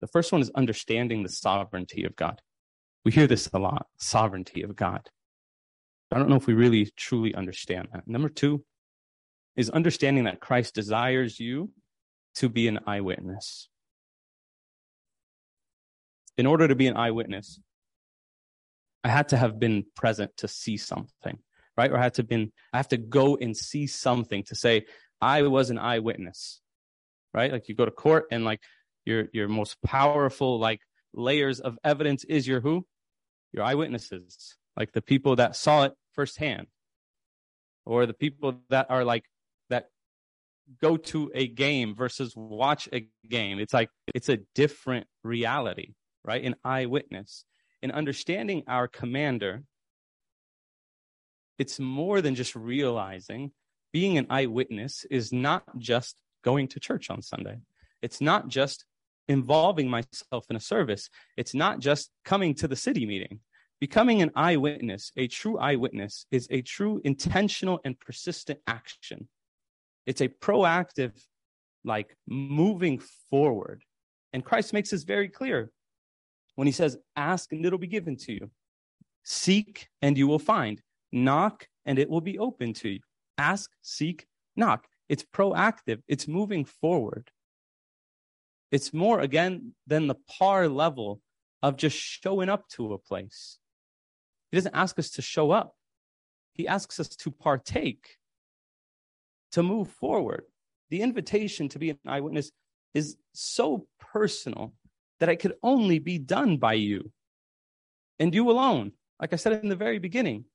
The 0.00 0.06
first 0.06 0.32
one 0.32 0.40
is 0.40 0.50
understanding 0.54 1.22
the 1.22 1.28
sovereignty 1.28 2.04
of 2.04 2.16
God. 2.16 2.40
We 3.04 3.12
hear 3.12 3.26
this 3.26 3.48
a 3.52 3.58
lot 3.58 3.86
sovereignty 3.98 4.62
of 4.62 4.76
God. 4.76 5.08
I 6.10 6.18
don't 6.18 6.28
know 6.28 6.36
if 6.36 6.46
we 6.46 6.54
really 6.54 6.90
truly 6.96 7.34
understand 7.34 7.88
that. 7.92 8.08
Number 8.08 8.28
two 8.28 8.64
is 9.56 9.70
understanding 9.70 10.24
that 10.24 10.40
Christ 10.40 10.74
desires 10.74 11.38
you 11.38 11.70
to 12.36 12.48
be 12.48 12.66
an 12.68 12.80
eyewitness. 12.86 13.68
In 16.36 16.46
order 16.46 16.66
to 16.66 16.74
be 16.74 16.86
an 16.86 16.96
eyewitness, 16.96 17.60
I 19.04 19.08
had 19.08 19.28
to 19.28 19.36
have 19.36 19.58
been 19.58 19.84
present 19.94 20.36
to 20.38 20.48
see 20.48 20.76
something, 20.76 21.38
right? 21.76 21.90
Or 21.90 21.98
I 21.98 22.02
had 22.02 22.14
to 22.14 22.24
been 22.24 22.52
I 22.72 22.78
have 22.78 22.88
to 22.88 22.96
go 22.96 23.36
and 23.36 23.56
see 23.56 23.86
something 23.86 24.44
to 24.44 24.54
say 24.54 24.86
I 25.20 25.42
was 25.42 25.70
an 25.70 25.78
eyewitness, 25.78 26.60
right? 27.32 27.52
Like 27.52 27.68
you 27.68 27.74
go 27.74 27.84
to 27.84 27.90
court 27.90 28.26
and 28.30 28.44
like 28.44 28.60
your 29.04 29.28
your 29.32 29.48
most 29.48 29.76
powerful 29.82 30.58
like 30.58 30.80
layers 31.12 31.60
of 31.60 31.78
evidence 31.84 32.24
is 32.24 32.46
your 32.46 32.60
who? 32.60 32.86
Your 33.52 33.64
eyewitnesses, 33.64 34.56
like 34.76 34.92
the 34.92 35.02
people 35.02 35.36
that 35.36 35.56
saw 35.56 35.84
it 35.84 35.92
firsthand, 36.20 36.66
or 37.86 38.04
the 38.04 38.12
people 38.12 38.60
that 38.68 38.86
are 38.90 39.04
like 39.04 39.24
that 39.70 39.86
go 40.82 40.98
to 40.98 41.30
a 41.34 41.46
game 41.48 41.94
versus 41.94 42.34
watch 42.36 42.90
a 42.92 43.08
game. 43.26 43.58
It's 43.58 43.72
like 43.72 43.88
it's 44.14 44.28
a 44.28 44.40
different 44.54 45.06
reality, 45.24 45.94
right? 46.22 46.44
An 46.44 46.56
eyewitness. 46.62 47.46
In 47.80 47.90
understanding 47.90 48.64
our 48.68 48.86
commander, 48.86 49.62
it's 51.58 51.80
more 51.80 52.20
than 52.20 52.34
just 52.34 52.54
realizing 52.54 53.52
being 53.90 54.18
an 54.18 54.26
eyewitness 54.28 55.06
is 55.10 55.32
not 55.32 55.62
just 55.78 56.16
going 56.44 56.68
to 56.68 56.80
church 56.80 57.08
on 57.08 57.22
Sunday. 57.22 57.56
It's 58.02 58.20
not 58.20 58.48
just 58.48 58.84
involving 59.26 59.88
myself 59.88 60.44
in 60.50 60.56
a 60.56 60.60
service. 60.60 61.08
It's 61.38 61.54
not 61.54 61.78
just 61.78 62.10
coming 62.26 62.54
to 62.56 62.68
the 62.68 62.76
city 62.76 63.06
meeting. 63.06 63.40
Becoming 63.80 64.20
an 64.20 64.30
eyewitness, 64.36 65.10
a 65.16 65.26
true 65.26 65.58
eyewitness, 65.58 66.26
is 66.30 66.46
a 66.50 66.60
true 66.60 67.00
intentional 67.02 67.80
and 67.84 67.98
persistent 67.98 68.60
action. 68.66 69.26
It's 70.04 70.20
a 70.20 70.28
proactive, 70.28 71.12
like 71.82 72.14
moving 72.28 73.00
forward. 73.30 73.82
And 74.34 74.44
Christ 74.44 74.74
makes 74.74 74.90
this 74.90 75.04
very 75.04 75.28
clear 75.28 75.72
when 76.56 76.66
he 76.66 76.72
says, 76.72 76.98
Ask 77.16 77.52
and 77.52 77.64
it'll 77.64 77.78
be 77.78 77.86
given 77.86 78.16
to 78.18 78.32
you. 78.32 78.50
Seek 79.24 79.88
and 80.02 80.16
you 80.18 80.26
will 80.26 80.38
find. 80.38 80.82
Knock 81.10 81.66
and 81.86 81.98
it 81.98 82.10
will 82.10 82.20
be 82.20 82.38
open 82.38 82.74
to 82.74 82.90
you. 82.90 83.00
Ask, 83.38 83.70
seek, 83.80 84.26
knock. 84.56 84.86
It's 85.08 85.24
proactive, 85.24 86.02
it's 86.06 86.28
moving 86.28 86.66
forward. 86.66 87.30
It's 88.70 88.92
more, 88.92 89.20
again, 89.20 89.72
than 89.86 90.06
the 90.06 90.14
par 90.14 90.68
level 90.68 91.20
of 91.62 91.76
just 91.76 91.96
showing 91.96 92.48
up 92.48 92.68
to 92.68 92.92
a 92.92 92.98
place. 92.98 93.58
He 94.50 94.56
doesn't 94.56 94.74
ask 94.74 94.98
us 94.98 95.10
to 95.10 95.22
show 95.22 95.50
up, 95.50 95.74
He 96.54 96.66
asks 96.66 97.00
us 97.00 97.08
to 97.08 97.30
partake, 97.30 98.16
to 99.52 99.62
move 99.62 99.88
forward. 99.88 100.44
The 100.90 101.02
invitation 101.02 101.68
to 101.70 101.78
be 101.78 101.90
an 101.90 101.98
eyewitness 102.06 102.50
is 102.94 103.16
so 103.32 103.86
personal 104.00 104.72
that 105.20 105.28
it 105.28 105.36
could 105.36 105.54
only 105.62 105.98
be 105.98 106.18
done 106.18 106.56
by 106.56 106.72
you 106.72 107.12
and 108.18 108.34
you 108.34 108.50
alone. 108.50 108.92
Like 109.20 109.32
I 109.32 109.36
said 109.36 109.52
in 109.52 109.68
the 109.68 109.76
very 109.76 109.98
beginning, 109.98 110.46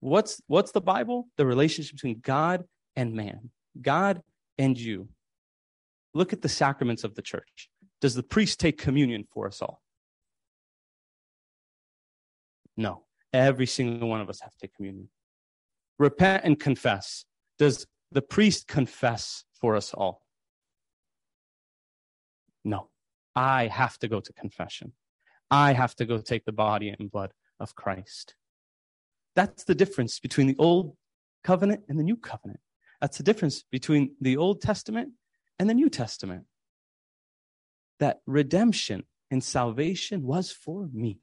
what's 0.00 0.40
what's 0.46 0.72
the 0.72 0.80
Bible? 0.80 1.28
The 1.36 1.44
relationship 1.44 1.96
between 1.96 2.20
God 2.20 2.64
and 2.96 3.14
man, 3.14 3.50
God 3.80 4.22
and 4.58 4.78
you. 4.78 5.08
Look 6.14 6.32
at 6.32 6.42
the 6.42 6.48
sacraments 6.48 7.04
of 7.04 7.14
the 7.14 7.22
church. 7.22 7.68
Does 8.00 8.14
the 8.14 8.22
priest 8.22 8.60
take 8.60 8.78
communion 8.78 9.26
for 9.32 9.46
us 9.46 9.62
all? 9.62 9.80
No. 12.76 13.04
Every 13.32 13.66
single 13.66 14.08
one 14.08 14.20
of 14.20 14.28
us 14.28 14.40
have 14.40 14.52
to 14.52 14.58
take 14.58 14.74
communion. 14.74 15.08
Repent 15.98 16.44
and 16.44 16.58
confess. 16.58 17.24
Does 17.58 17.86
the 18.10 18.22
priest 18.22 18.66
confess 18.68 19.44
for 19.60 19.76
us 19.76 19.94
all? 19.94 20.22
No. 22.64 22.88
I 23.34 23.68
have 23.68 23.98
to 23.98 24.08
go 24.08 24.20
to 24.20 24.32
confession. 24.34 24.92
I 25.50 25.72
have 25.72 25.94
to 25.96 26.04
go 26.04 26.18
take 26.18 26.44
the 26.44 26.52
body 26.52 26.88
and 26.90 27.10
blood 27.10 27.32
of 27.58 27.74
Christ. 27.74 28.34
That's 29.34 29.64
the 29.64 29.74
difference 29.74 30.18
between 30.18 30.46
the 30.46 30.56
old 30.58 30.96
covenant 31.42 31.84
and 31.88 31.98
the 31.98 32.04
new 32.04 32.16
covenant. 32.16 32.60
That's 33.00 33.18
the 33.18 33.24
difference 33.24 33.64
between 33.70 34.14
the 34.20 34.36
Old 34.36 34.60
Testament 34.60 35.12
and 35.58 35.68
the 35.68 35.74
New 35.74 35.90
Testament. 35.90 36.44
That 37.98 38.20
redemption 38.26 39.04
and 39.30 39.42
salvation 39.42 40.22
was 40.22 40.52
for 40.52 40.88
me. 40.92 41.18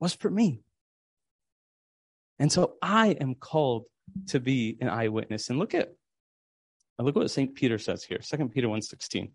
Was 0.00 0.14
for 0.14 0.30
me. 0.30 0.62
And 2.38 2.52
so 2.52 2.74
I 2.80 3.08
am 3.20 3.34
called 3.34 3.84
to 4.28 4.40
be 4.40 4.76
an 4.80 4.88
eyewitness. 4.88 5.50
And 5.50 5.58
look 5.58 5.74
at 5.74 5.92
uh, 6.98 7.02
look 7.02 7.16
what 7.16 7.30
St. 7.30 7.54
Peter 7.54 7.78
says 7.78 8.02
here, 8.04 8.18
2 8.18 8.48
Peter 8.48 8.68
1:16. 8.68 9.30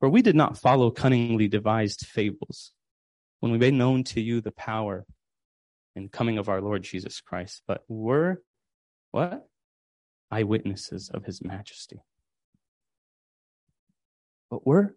For 0.00 0.08
we 0.08 0.22
did 0.22 0.36
not 0.36 0.58
follow 0.58 0.90
cunningly 0.90 1.48
devised 1.48 2.06
fables 2.06 2.72
when 3.40 3.50
we 3.50 3.58
made 3.58 3.74
known 3.74 4.04
to 4.04 4.20
you 4.20 4.40
the 4.40 4.52
power 4.52 5.06
and 5.94 6.12
coming 6.12 6.36
of 6.36 6.48
our 6.48 6.60
Lord 6.60 6.82
Jesus 6.82 7.20
Christ, 7.20 7.62
but 7.66 7.82
were 7.88 8.42
what? 9.12 9.48
Eyewitnesses 10.30 11.08
of 11.08 11.24
his 11.24 11.42
majesty. 11.42 12.00
But 14.50 14.66
we're 14.66 14.94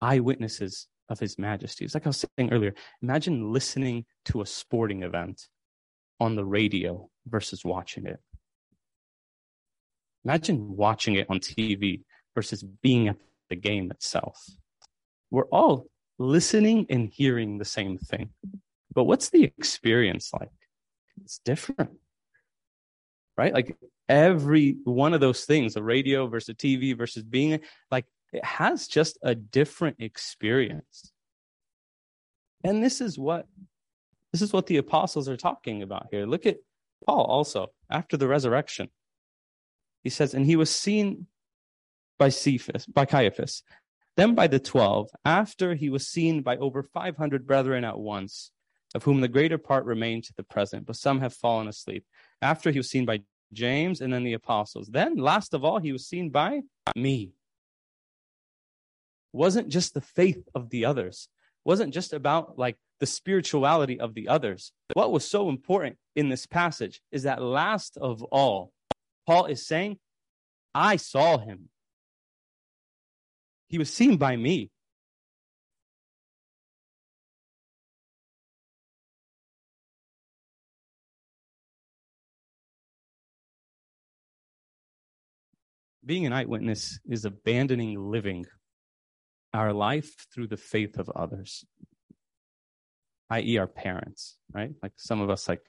eyewitnesses 0.00 0.86
of 1.08 1.18
his 1.18 1.38
majesty. 1.38 1.84
It's 1.84 1.94
like 1.94 2.06
I 2.06 2.10
was 2.10 2.24
saying 2.38 2.52
earlier. 2.52 2.74
Imagine 3.02 3.52
listening 3.52 4.04
to 4.26 4.40
a 4.40 4.46
sporting 4.46 5.02
event 5.02 5.48
on 6.20 6.36
the 6.36 6.44
radio 6.44 7.10
versus 7.26 7.64
watching 7.64 8.06
it. 8.06 8.20
Imagine 10.24 10.76
watching 10.76 11.16
it 11.16 11.26
on 11.28 11.40
TV 11.40 12.02
versus 12.34 12.62
being 12.62 13.08
at 13.08 13.16
the 13.50 13.56
game 13.56 13.90
itself. 13.90 14.44
We're 15.30 15.48
all 15.48 15.86
listening 16.18 16.86
and 16.88 17.08
hearing 17.08 17.58
the 17.58 17.64
same 17.64 17.98
thing. 17.98 18.30
But 18.94 19.04
what's 19.04 19.30
the 19.30 19.44
experience 19.44 20.30
like? 20.32 20.50
It's 21.22 21.40
different. 21.44 21.90
Right? 23.36 23.52
Like 23.52 23.76
every 24.08 24.76
one 24.84 25.14
of 25.14 25.20
those 25.20 25.44
things, 25.44 25.74
the 25.74 25.82
radio 25.82 26.26
versus 26.26 26.54
TV 26.54 26.96
versus 26.96 27.22
being 27.22 27.60
like 27.90 28.04
it 28.32 28.44
has 28.44 28.86
just 28.86 29.18
a 29.22 29.34
different 29.34 29.96
experience. 30.00 31.12
And 32.64 32.82
this 32.82 33.00
is 33.00 33.18
what 33.18 33.46
this 34.32 34.42
is 34.42 34.52
what 34.52 34.66
the 34.66 34.78
apostles 34.78 35.28
are 35.28 35.36
talking 35.36 35.82
about 35.82 36.06
here. 36.10 36.24
Look 36.24 36.46
at 36.46 36.56
Paul 37.06 37.24
also 37.24 37.68
after 37.90 38.16
the 38.16 38.28
resurrection. 38.28 38.88
He 40.02 40.10
says, 40.10 40.34
and 40.34 40.46
he 40.46 40.56
was 40.56 40.70
seen 40.70 41.26
by 42.18 42.30
Cephas, 42.30 42.86
by 42.86 43.04
Caiaphas, 43.04 43.62
then 44.16 44.34
by 44.34 44.46
the 44.46 44.58
twelve, 44.58 45.10
after 45.24 45.74
he 45.74 45.90
was 45.90 46.08
seen 46.08 46.42
by 46.42 46.56
over 46.56 46.82
five 46.82 47.16
hundred 47.16 47.46
brethren 47.46 47.84
at 47.84 47.98
once, 47.98 48.50
of 48.94 49.04
whom 49.04 49.20
the 49.20 49.28
greater 49.28 49.58
part 49.58 49.84
remain 49.84 50.22
to 50.22 50.32
the 50.36 50.42
present, 50.42 50.86
but 50.86 50.96
some 50.96 51.20
have 51.20 51.34
fallen 51.34 51.68
asleep. 51.68 52.04
After 52.40 52.70
he 52.70 52.78
was 52.78 52.90
seen 52.90 53.04
by 53.04 53.20
James 53.52 54.00
and 54.00 54.12
then 54.12 54.24
the 54.24 54.32
apostles. 54.32 54.88
Then, 54.88 55.16
last 55.16 55.52
of 55.52 55.64
all, 55.64 55.78
he 55.78 55.92
was 55.92 56.06
seen 56.06 56.30
by 56.30 56.62
me. 56.96 57.32
Wasn't 59.32 59.68
just 59.68 59.94
the 59.94 60.00
faith 60.00 60.42
of 60.54 60.70
the 60.70 60.84
others, 60.84 61.28
wasn't 61.64 61.94
just 61.94 62.12
about 62.12 62.58
like 62.58 62.76
the 63.00 63.06
spirituality 63.06 63.98
of 63.98 64.14
the 64.14 64.28
others. 64.28 64.72
What 64.94 65.12
was 65.12 65.28
so 65.28 65.48
important 65.48 65.96
in 66.14 66.28
this 66.28 66.46
passage 66.46 67.00
is 67.10 67.24
that 67.24 67.42
last 67.42 67.96
of 67.96 68.22
all, 68.22 68.72
Paul 69.26 69.46
is 69.46 69.66
saying, 69.66 69.98
I 70.74 70.96
saw 70.96 71.38
him. 71.38 71.68
He 73.68 73.78
was 73.78 73.92
seen 73.92 74.16
by 74.16 74.36
me. 74.36 74.70
being 86.04 86.26
an 86.26 86.32
eyewitness 86.32 86.98
is 87.08 87.24
abandoning 87.24 88.10
living 88.10 88.44
our 89.54 89.72
life 89.72 90.26
through 90.32 90.48
the 90.48 90.56
faith 90.56 90.98
of 90.98 91.10
others, 91.10 91.64
i.e., 93.30 93.58
our 93.58 93.66
parents, 93.66 94.36
right? 94.52 94.72
Like 94.82 94.92
some 94.96 95.20
of 95.20 95.30
us, 95.30 95.48
like, 95.48 95.62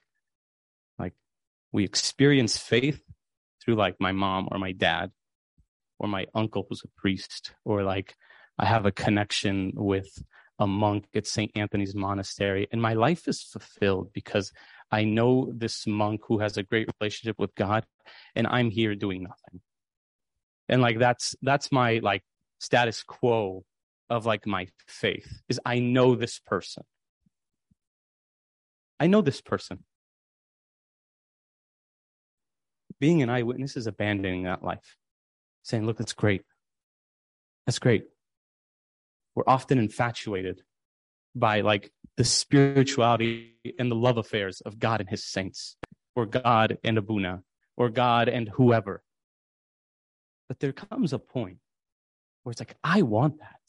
like 0.98 1.14
we 1.72 1.84
experience 1.84 2.58
faith 2.58 3.02
through 3.64 3.76
like 3.76 3.96
my 4.00 4.12
mom 4.12 4.48
or 4.52 4.58
my 4.58 4.72
dad 4.72 5.12
or 6.00 6.08
my 6.08 6.26
uncle 6.34 6.66
who's 6.68 6.84
a 6.84 7.00
priest, 7.00 7.54
or 7.64 7.84
like 7.84 8.16
I 8.60 8.66
have 8.66 8.86
a 8.86 8.92
connection 8.92 9.72
with 9.76 10.22
a 10.60 10.68
monk 10.68 11.08
at 11.16 11.26
St. 11.26 11.52
Anthony's 11.56 11.96
Monastery, 11.96 12.68
and 12.72 12.82
my 12.82 12.94
life 12.94 13.28
is 13.28 13.42
fulfilled 13.42 14.12
because 14.14 14.52
I 14.92 15.04
know 15.06 15.52
this 15.56 15.88
monk 15.88 16.22
who 16.28 16.40
has 16.40 16.58
a 16.58 16.64
great 16.64 16.90
relationship 17.00 17.40
with 17.40 17.56
God, 17.56 17.86
and 18.36 18.48
I'm 18.48 18.70
here 18.70 18.96
doing 18.96 19.24
nothing. 19.24 19.62
And 20.70 20.82
like 20.82 21.00
that's 21.00 21.36
that's 21.42 21.72
my 21.72 22.00
like 22.04 22.24
status 22.60 23.04
quo 23.04 23.66
of 24.14 24.26
like 24.26 24.46
my 24.46 24.68
faith 24.88 25.42
is 25.50 25.60
I 25.66 25.80
know 25.80 26.16
this 26.16 26.40
person. 26.40 26.84
I 29.00 29.08
know 29.08 29.22
this 29.22 29.42
person. 29.42 29.84
Being 33.00 33.24
an 33.24 33.30
eyewitness 33.30 33.76
is 33.76 33.88
abandoning 33.88 34.44
that 34.44 34.64
life, 34.64 34.98
saying, 35.64 35.86
look, 35.86 35.98
that's 35.98 36.14
great. 36.14 36.44
That's 37.66 37.80
great. 37.80 38.06
We're 39.36 39.44
often 39.48 39.80
infatuated 39.80 40.62
by 41.36 41.62
like 41.62 41.92
the 42.16 42.24
spirituality 42.24 43.56
and 43.80 43.90
the 43.90 43.96
love 43.96 44.18
affairs 44.18 44.62
of 44.62 44.78
God 44.78 45.02
and 45.02 45.10
his 45.10 45.26
saints, 45.26 45.76
or 46.16 46.28
God 46.28 46.78
and 46.84 47.00
Abuna, 47.00 47.42
or 47.76 47.90
God 47.90 48.30
and 48.30 48.48
whoever. 48.48 49.02
But 50.48 50.60
there 50.60 50.72
comes 50.72 51.14
a 51.14 51.20
point 51.20 51.58
where 52.44 52.52
it's 52.52 52.62
like, 52.62 52.76
I 52.84 53.02
want 53.02 53.40
that. 53.40 53.60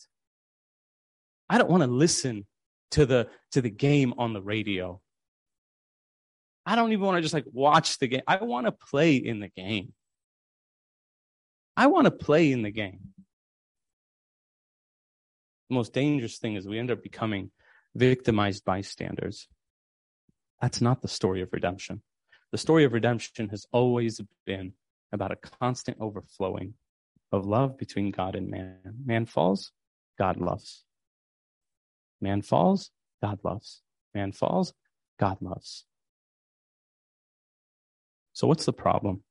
I 1.48 1.58
don't 1.58 1.70
want 1.70 1.82
to 1.82 1.88
listen 1.88 2.46
to 2.92 3.06
the 3.06 3.28
to 3.52 3.60
the 3.60 3.70
game 3.70 4.14
on 4.18 4.32
the 4.32 4.42
radio. 4.42 5.00
I 6.66 6.76
don't 6.76 6.92
even 6.92 7.04
want 7.04 7.18
to 7.18 7.22
just 7.22 7.34
like 7.34 7.44
watch 7.52 7.98
the 7.98 8.08
game. 8.08 8.22
I 8.26 8.42
want 8.42 8.66
to 8.66 8.72
play 8.72 9.16
in 9.16 9.40
the 9.40 9.48
game. 9.48 9.92
I 11.76 11.88
want 11.88 12.06
to 12.06 12.10
play 12.10 12.52
in 12.52 12.62
the 12.62 12.70
game. 12.70 13.00
The 15.68 15.74
most 15.74 15.92
dangerous 15.92 16.38
thing 16.38 16.54
is 16.54 16.66
we 16.66 16.78
end 16.78 16.90
up 16.90 17.02
becoming 17.02 17.50
victimized 17.94 18.64
bystanders. 18.64 19.48
That's 20.60 20.80
not 20.80 21.02
the 21.02 21.08
story 21.08 21.42
of 21.42 21.52
redemption. 21.52 22.02
The 22.52 22.58
story 22.58 22.84
of 22.84 22.92
redemption 22.92 23.48
has 23.48 23.66
always 23.72 24.20
been 24.46 24.72
about 25.12 25.32
a 25.32 25.36
constant 25.36 25.98
overflowing 26.00 26.74
of 27.32 27.46
love 27.46 27.76
between 27.76 28.10
God 28.10 28.36
and 28.36 28.48
man. 28.48 28.78
Man 29.04 29.26
falls, 29.26 29.72
God 30.18 30.36
loves. 30.36 30.84
Man 32.24 32.40
falls, 32.40 32.90
God 33.22 33.40
loves. 33.44 33.82
Man 34.14 34.32
falls, 34.32 34.72
God 35.20 35.42
loves. 35.42 35.84
So, 38.32 38.46
what's 38.46 38.64
the 38.64 38.72
problem? 38.72 39.24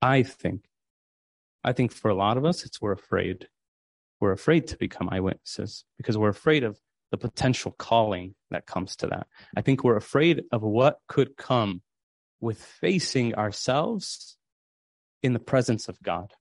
I 0.00 0.22
think, 0.22 0.64
I 1.62 1.74
think 1.74 1.92
for 1.92 2.10
a 2.10 2.14
lot 2.14 2.38
of 2.38 2.46
us, 2.46 2.64
it's 2.64 2.80
we're 2.80 2.92
afraid. 2.92 3.48
We're 4.18 4.32
afraid 4.32 4.68
to 4.68 4.78
become 4.78 5.10
eyewitnesses 5.12 5.84
because 5.98 6.16
we're 6.16 6.30
afraid 6.30 6.64
of 6.64 6.80
the 7.10 7.18
potential 7.18 7.74
calling 7.78 8.34
that 8.50 8.66
comes 8.66 8.96
to 8.96 9.08
that. 9.08 9.26
I 9.54 9.60
think 9.60 9.84
we're 9.84 9.96
afraid 9.96 10.44
of 10.52 10.62
what 10.62 11.00
could 11.06 11.36
come 11.36 11.82
with 12.40 12.62
facing 12.62 13.34
ourselves 13.34 14.38
in 15.22 15.34
the 15.34 15.38
presence 15.38 15.88
of 15.88 16.02
God. 16.02 16.32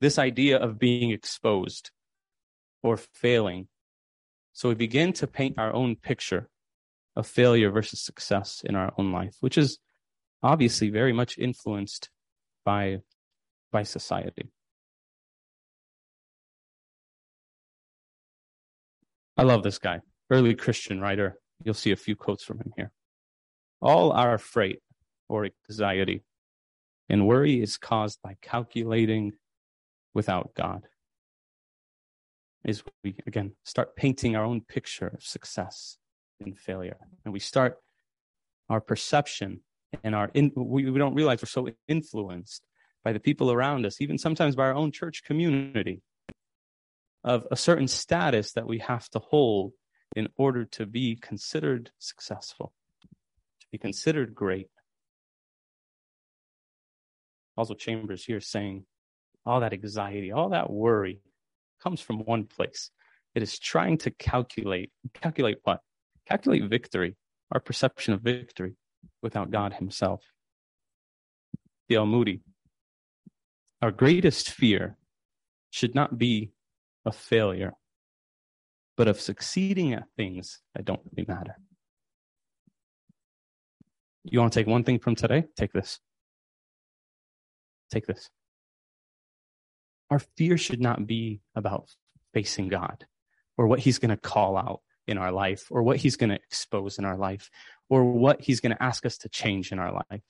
This 0.00 0.18
idea 0.18 0.56
of 0.56 0.78
being 0.78 1.10
exposed 1.10 1.90
or 2.82 2.96
failing 2.96 3.68
so 4.54 4.68
we 4.68 4.76
begin 4.76 5.12
to 5.14 5.26
paint 5.26 5.58
our 5.58 5.72
own 5.74 5.96
picture 5.96 6.48
of 7.16 7.26
failure 7.26 7.70
versus 7.70 8.00
success 8.00 8.62
in 8.64 8.76
our 8.76 8.92
own 8.96 9.10
life, 9.10 9.36
which 9.40 9.58
is 9.58 9.78
obviously 10.44 10.90
very 10.90 11.12
much 11.12 11.38
influenced 11.38 12.08
by, 12.64 12.98
by 13.72 13.82
society. 13.82 14.48
I 19.36 19.42
love 19.42 19.64
this 19.64 19.78
guy, 19.78 20.00
early 20.30 20.54
Christian 20.54 21.00
writer. 21.00 21.36
You'll 21.64 21.74
see 21.74 21.90
a 21.90 21.96
few 21.96 22.14
quotes 22.14 22.44
from 22.44 22.58
him 22.58 22.72
here. 22.76 22.92
All 23.82 24.12
our 24.12 24.38
freight 24.38 24.80
or 25.28 25.48
anxiety 25.68 26.22
and 27.08 27.26
worry 27.26 27.60
is 27.60 27.76
caused 27.76 28.22
by 28.22 28.36
calculating 28.40 29.32
without 30.14 30.54
God 30.54 30.86
is 32.64 32.82
we 33.02 33.16
again 33.26 33.52
start 33.64 33.96
painting 33.96 34.36
our 34.36 34.44
own 34.44 34.60
picture 34.60 35.08
of 35.08 35.22
success 35.22 35.98
and 36.40 36.58
failure. 36.58 36.96
And 37.24 37.32
we 37.32 37.40
start 37.40 37.78
our 38.68 38.80
perception 38.80 39.60
and 40.02 40.14
our 40.14 40.30
in, 40.34 40.50
we, 40.56 40.90
we 40.90 40.98
don't 40.98 41.14
realize 41.14 41.42
we're 41.42 41.46
so 41.46 41.68
influenced 41.86 42.66
by 43.04 43.12
the 43.12 43.20
people 43.20 43.52
around 43.52 43.84
us 43.86 44.00
even 44.00 44.18
sometimes 44.18 44.56
by 44.56 44.64
our 44.64 44.74
own 44.74 44.90
church 44.90 45.22
community 45.24 46.02
of 47.22 47.46
a 47.50 47.56
certain 47.56 47.88
status 47.88 48.52
that 48.52 48.66
we 48.66 48.78
have 48.78 49.08
to 49.10 49.18
hold 49.18 49.72
in 50.16 50.28
order 50.36 50.64
to 50.64 50.86
be 50.86 51.16
considered 51.16 51.90
successful 51.98 52.72
to 53.60 53.66
be 53.70 53.78
considered 53.78 54.34
great. 54.34 54.68
Oswald 57.56 57.78
Chambers 57.78 58.24
here 58.24 58.40
saying 58.40 58.84
all 59.46 59.60
that 59.60 59.72
anxiety 59.72 60.32
all 60.32 60.48
that 60.50 60.70
worry 60.70 61.20
comes 61.84 62.00
from 62.00 62.20
one 62.20 62.44
place. 62.44 62.90
It 63.34 63.42
is 63.42 63.58
trying 63.58 63.98
to 63.98 64.10
calculate, 64.10 64.90
calculate 65.12 65.58
what? 65.64 65.80
Calculate 66.26 66.64
victory, 66.64 67.16
our 67.52 67.60
perception 67.60 68.14
of 68.14 68.22
victory 68.22 68.74
without 69.22 69.50
God 69.50 69.74
Himself. 69.74 70.22
D.L. 71.88 72.06
Moody, 72.06 72.40
our 73.82 73.90
greatest 73.90 74.50
fear 74.50 74.96
should 75.70 75.94
not 75.94 76.16
be 76.16 76.52
a 77.04 77.12
failure, 77.12 77.74
but 78.96 79.08
of 79.08 79.20
succeeding 79.20 79.92
at 79.92 80.04
things 80.16 80.60
that 80.74 80.86
don't 80.86 81.02
really 81.12 81.26
matter. 81.28 81.56
You 84.24 84.40
want 84.40 84.54
to 84.54 84.58
take 84.58 84.66
one 84.66 84.84
thing 84.84 84.98
from 84.98 85.14
today? 85.14 85.44
Take 85.54 85.72
this. 85.74 86.00
Take 87.90 88.06
this. 88.06 88.30
Our 90.14 90.20
fear 90.36 90.56
should 90.56 90.80
not 90.80 91.08
be 91.08 91.40
about 91.56 91.92
facing 92.32 92.68
God 92.68 93.04
or 93.58 93.66
what 93.66 93.80
he's 93.80 93.98
going 93.98 94.10
to 94.10 94.16
call 94.16 94.56
out 94.56 94.80
in 95.08 95.18
our 95.18 95.32
life 95.32 95.66
or 95.72 95.82
what 95.82 95.96
he's 95.96 96.14
going 96.14 96.30
to 96.30 96.36
expose 96.36 97.00
in 97.00 97.04
our 97.04 97.16
life 97.16 97.50
or 97.88 98.04
what 98.04 98.40
he's 98.40 98.60
going 98.60 98.76
to 98.76 98.80
ask 98.80 99.04
us 99.04 99.18
to 99.18 99.28
change 99.28 99.72
in 99.72 99.80
our 99.80 99.92
life. 99.92 100.22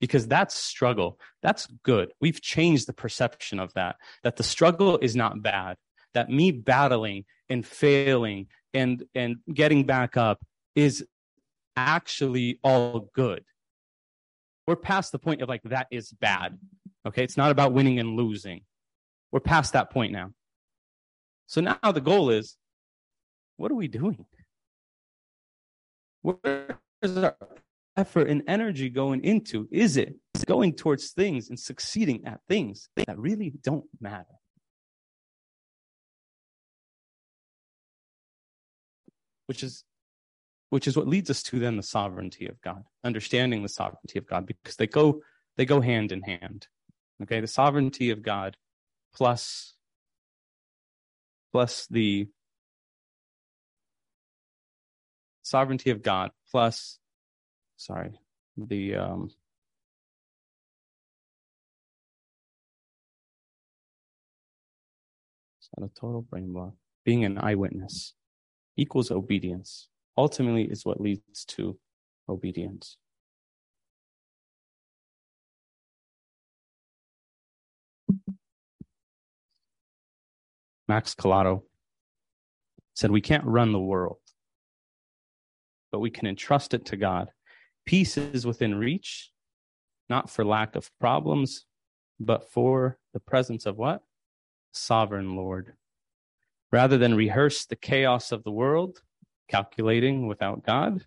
Because 0.00 0.26
that's 0.26 0.54
struggle. 0.54 1.20
That's 1.42 1.66
good. 1.82 2.12
We've 2.18 2.40
changed 2.40 2.88
the 2.88 2.94
perception 2.94 3.60
of 3.60 3.74
that, 3.74 3.96
that 4.22 4.36
the 4.36 4.42
struggle 4.42 4.96
is 4.96 5.14
not 5.14 5.42
bad, 5.42 5.76
that 6.14 6.30
me 6.30 6.52
battling 6.52 7.26
and 7.50 7.66
failing 7.66 8.46
and, 8.72 9.04
and 9.14 9.36
getting 9.52 9.84
back 9.84 10.16
up 10.16 10.42
is 10.74 11.04
actually 11.76 12.58
all 12.64 13.10
good. 13.12 13.44
We're 14.66 14.76
past 14.76 15.12
the 15.12 15.18
point 15.18 15.42
of 15.42 15.50
like, 15.50 15.62
that 15.64 15.88
is 15.90 16.10
bad. 16.10 16.58
Okay, 17.06 17.22
it's 17.22 17.36
not 17.36 17.52
about 17.52 17.72
winning 17.72 18.00
and 18.00 18.16
losing. 18.16 18.62
We're 19.30 19.40
past 19.40 19.74
that 19.74 19.90
point 19.90 20.12
now. 20.12 20.32
So 21.46 21.60
now 21.60 21.78
the 21.92 22.00
goal 22.00 22.30
is 22.30 22.56
what 23.56 23.70
are 23.70 23.76
we 23.76 23.86
doing? 23.86 24.26
Where 26.22 26.80
is 27.02 27.16
our 27.16 27.36
effort 27.96 28.28
and 28.28 28.42
energy 28.48 28.90
going 28.90 29.22
into? 29.22 29.68
Is 29.70 29.96
it 29.96 30.16
going 30.46 30.74
towards 30.74 31.12
things 31.12 31.48
and 31.48 31.58
succeeding 31.58 32.26
at 32.26 32.40
things 32.48 32.88
that 32.96 33.16
really 33.16 33.52
don't 33.62 33.86
matter? 34.00 34.24
Which 39.46 39.62
is 39.62 39.84
which 40.70 40.88
is 40.88 40.96
what 40.96 41.06
leads 41.06 41.30
us 41.30 41.44
to 41.44 41.60
then 41.60 41.76
the 41.76 41.82
sovereignty 41.84 42.46
of 42.48 42.60
God, 42.60 42.82
understanding 43.04 43.62
the 43.62 43.68
sovereignty 43.68 44.18
of 44.18 44.26
God, 44.26 44.46
because 44.46 44.74
they 44.74 44.88
go 44.88 45.22
they 45.56 45.64
go 45.64 45.80
hand 45.80 46.10
in 46.10 46.22
hand. 46.22 46.66
Okay, 47.22 47.40
the 47.40 47.46
sovereignty 47.46 48.10
of 48.10 48.22
God 48.22 48.56
plus 49.14 49.74
plus 51.52 51.86
the 51.90 52.28
sovereignty 55.42 55.90
of 55.90 56.02
God 56.02 56.30
plus 56.50 56.98
sorry, 57.76 58.18
the 58.56 58.96
um 58.96 59.30
is 65.60 65.68
that 65.76 65.84
a 65.84 65.90
total 65.98 66.22
brain 66.22 66.52
block? 66.52 66.74
Being 67.04 67.24
an 67.24 67.38
eyewitness 67.38 68.12
equals 68.76 69.10
obedience. 69.10 69.88
Ultimately 70.18 70.64
is 70.64 70.84
what 70.84 71.00
leads 71.00 71.44
to 71.46 71.78
obedience. 72.28 72.98
Max 80.88 81.14
Lucado 81.14 81.62
said, 82.94 83.10
We 83.10 83.20
can't 83.20 83.44
run 83.44 83.72
the 83.72 83.80
world, 83.80 84.18
but 85.90 86.00
we 86.00 86.10
can 86.10 86.26
entrust 86.26 86.74
it 86.74 86.86
to 86.86 86.96
God. 86.96 87.28
Peace 87.84 88.16
is 88.16 88.46
within 88.46 88.74
reach, 88.74 89.30
not 90.08 90.30
for 90.30 90.44
lack 90.44 90.76
of 90.76 90.90
problems, 91.00 91.64
but 92.18 92.50
for 92.50 92.98
the 93.12 93.20
presence 93.20 93.66
of 93.66 93.76
what? 93.76 94.02
Sovereign 94.72 95.36
Lord. 95.36 95.74
Rather 96.72 96.98
than 96.98 97.14
rehearse 97.14 97.64
the 97.66 97.76
chaos 97.76 98.32
of 98.32 98.42
the 98.44 98.50
world, 98.50 99.00
calculating 99.48 100.26
without 100.26 100.64
God, 100.64 101.06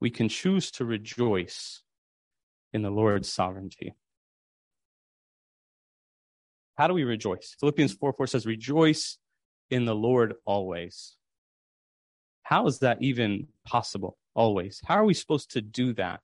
we 0.00 0.10
can 0.10 0.28
choose 0.28 0.70
to 0.72 0.84
rejoice 0.84 1.82
in 2.72 2.82
the 2.82 2.90
Lord's 2.90 3.32
sovereignty. 3.32 3.94
How 6.76 6.88
do 6.88 6.94
we 6.94 7.04
rejoice? 7.04 7.56
Philippians 7.60 7.92
4 7.94 8.12
4 8.12 8.26
says, 8.26 8.46
Rejoice 8.46 9.18
in 9.70 9.84
the 9.84 9.94
Lord 9.94 10.34
always. 10.44 11.16
How 12.42 12.66
is 12.66 12.80
that 12.80 13.02
even 13.02 13.48
possible? 13.64 14.18
Always. 14.34 14.80
How 14.84 14.96
are 14.96 15.04
we 15.04 15.14
supposed 15.14 15.52
to 15.52 15.62
do 15.62 15.94
that 15.94 16.20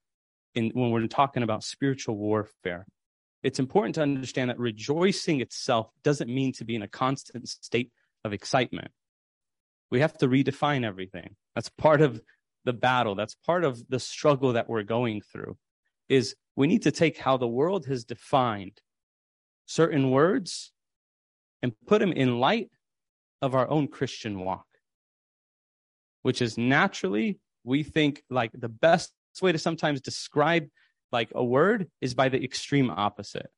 in, 0.54 0.70
when 0.74 0.90
we're 0.90 1.06
talking 1.06 1.42
about 1.42 1.64
spiritual 1.64 2.16
warfare? 2.16 2.86
It's 3.42 3.58
important 3.58 3.94
to 3.94 4.02
understand 4.02 4.50
that 4.50 4.58
rejoicing 4.58 5.40
itself 5.40 5.90
doesn't 6.02 6.28
mean 6.28 6.52
to 6.54 6.64
be 6.64 6.74
in 6.74 6.82
a 6.82 6.88
constant 6.88 7.48
state 7.48 7.90
of 8.24 8.32
excitement. 8.32 8.90
We 9.90 10.00
have 10.00 10.16
to 10.18 10.28
redefine 10.28 10.84
everything. 10.84 11.36
That's 11.54 11.70
part 11.70 12.02
of 12.02 12.20
the 12.64 12.72
battle. 12.72 13.14
That's 13.14 13.34
part 13.34 13.64
of 13.64 13.82
the 13.88 13.98
struggle 13.98 14.52
that 14.52 14.68
we're 14.68 14.82
going 14.82 15.22
through 15.22 15.56
is 16.08 16.34
we 16.56 16.66
need 16.66 16.82
to 16.82 16.90
take 16.90 17.16
how 17.16 17.36
the 17.36 17.48
world 17.48 17.86
has 17.86 18.04
defined 18.04 18.80
certain 19.70 20.10
words 20.10 20.72
and 21.62 21.72
put 21.86 22.00
them 22.00 22.12
in 22.12 22.40
light 22.40 22.70
of 23.40 23.54
our 23.54 23.70
own 23.70 23.86
Christian 23.86 24.40
walk, 24.40 24.66
which 26.22 26.42
is 26.42 26.58
naturally, 26.58 27.38
we 27.62 27.84
think 27.84 28.24
like 28.28 28.50
the 28.52 28.68
best 28.68 29.12
way 29.40 29.52
to 29.52 29.58
sometimes 29.58 30.00
describe 30.00 30.66
like 31.12 31.30
a 31.36 31.44
word 31.44 31.88
is 32.00 32.14
by 32.14 32.28
the 32.28 32.42
extreme 32.42 32.90
opposite. 32.90 33.48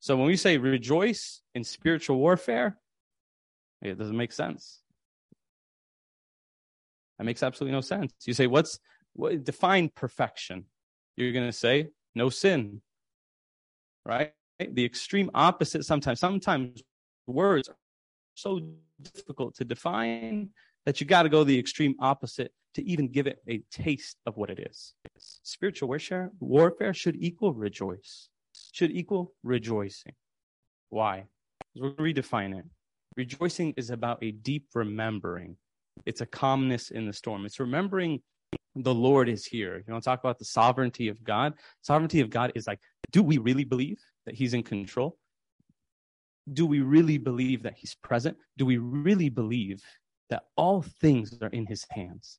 So 0.00 0.16
when 0.16 0.26
we 0.26 0.36
say 0.36 0.58
rejoice 0.58 1.40
in 1.54 1.64
spiritual 1.64 2.18
warfare, 2.18 2.76
it 3.80 3.98
doesn't 3.98 4.16
make 4.16 4.32
sense. 4.32 4.80
That 7.16 7.24
makes 7.24 7.42
absolutely 7.42 7.72
no 7.72 7.80
sense. 7.80 8.12
You 8.26 8.34
say, 8.34 8.48
what's 8.48 8.78
what 9.14 9.44
define 9.44 9.90
perfection? 9.94 10.66
You're 11.16 11.32
going 11.32 11.46
to 11.46 11.52
say 11.52 11.88
no 12.14 12.28
sin, 12.28 12.82
right? 14.04 14.32
The 14.70 14.84
extreme 14.84 15.30
opposite 15.34 15.84
sometimes. 15.84 16.20
Sometimes 16.20 16.82
words 17.26 17.68
are 17.68 17.76
so 18.34 18.60
difficult 19.00 19.54
to 19.56 19.64
define 19.64 20.50
that 20.86 21.00
you 21.00 21.06
got 21.06 21.22
to 21.22 21.28
go 21.28 21.44
the 21.44 21.58
extreme 21.58 21.94
opposite 22.00 22.52
to 22.74 22.84
even 22.84 23.08
give 23.08 23.26
it 23.26 23.38
a 23.48 23.62
taste 23.70 24.16
of 24.26 24.36
what 24.36 24.50
it 24.50 24.58
is. 24.70 24.94
Spiritual 25.18 25.88
warfare, 25.88 26.30
warfare 26.40 26.94
should 26.94 27.16
equal 27.16 27.52
rejoice, 27.52 28.28
should 28.72 28.90
equal 28.90 29.32
rejoicing. 29.42 30.14
Why? 30.88 31.26
Because 31.74 31.94
we'll 31.96 32.06
redefine 32.06 32.58
it. 32.58 32.64
Rejoicing 33.16 33.74
is 33.76 33.90
about 33.90 34.22
a 34.22 34.30
deep 34.30 34.66
remembering. 34.74 35.56
It's 36.06 36.22
a 36.22 36.26
calmness 36.26 36.90
in 36.90 37.06
the 37.06 37.12
storm. 37.12 37.44
It's 37.44 37.60
remembering 37.60 38.22
the 38.74 38.94
Lord 38.94 39.28
is 39.28 39.44
here. 39.44 39.84
You 39.86 39.94
to 39.94 40.00
talk 40.00 40.20
about 40.20 40.38
the 40.38 40.46
sovereignty 40.46 41.08
of 41.08 41.22
God? 41.22 41.54
Sovereignty 41.82 42.20
of 42.20 42.30
God 42.30 42.52
is 42.54 42.66
like, 42.66 42.80
do 43.10 43.22
we 43.22 43.36
really 43.38 43.64
believe 43.64 43.98
that 44.26 44.34
He's 44.34 44.54
in 44.54 44.62
control? 44.62 45.18
Do 46.52 46.66
we 46.66 46.80
really 46.80 47.18
believe 47.18 47.62
that 47.62 47.74
He's 47.76 47.94
present? 47.94 48.36
Do 48.56 48.66
we 48.66 48.78
really 48.78 49.28
believe 49.28 49.82
that 50.30 50.44
all 50.56 50.82
things 50.82 51.38
are 51.40 51.48
in 51.48 51.66
His 51.66 51.86
hands? 51.90 52.38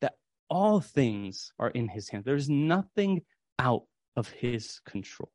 That 0.00 0.14
all 0.48 0.80
things 0.80 1.52
are 1.58 1.70
in 1.70 1.88
His 1.88 2.08
hands. 2.08 2.24
There's 2.24 2.48
nothing 2.48 3.22
out 3.58 3.84
of 4.16 4.28
His 4.28 4.80
control. 4.84 5.30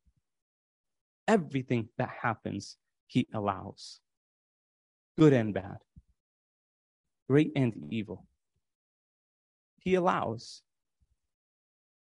Everything 1.26 1.88
that 1.98 2.10
happens, 2.22 2.76
He 3.06 3.26
allows, 3.32 4.00
good 5.18 5.32
and 5.32 5.54
bad, 5.54 5.78
great 7.28 7.52
and 7.56 7.74
evil 7.90 8.26
he 9.84 9.94
allows. 9.94 10.62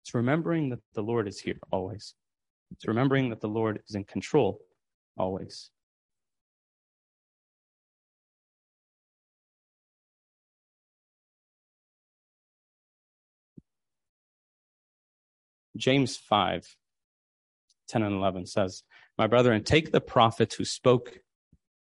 It's 0.02 0.16
remembering 0.16 0.70
that 0.70 0.80
the 0.94 1.04
Lord 1.04 1.28
is 1.28 1.40
here 1.40 1.60
always. 1.72 2.16
It's 2.72 2.88
remembering 2.88 3.30
that 3.30 3.42
the 3.42 3.48
Lord 3.48 3.82
is 3.88 3.96
in 3.96 4.04
control 4.04 4.60
always. 5.18 5.72
James 15.78 16.18
5, 16.18 16.76
10 17.88 18.04
and 18.04 18.16
11 18.16 18.46
says, 18.46 18.84
My 19.18 19.28
brethren, 19.28 19.64
take 19.64 19.92
the 19.92 20.02
prophets 20.02 20.56
who 20.56 20.66
spoke 20.66 21.20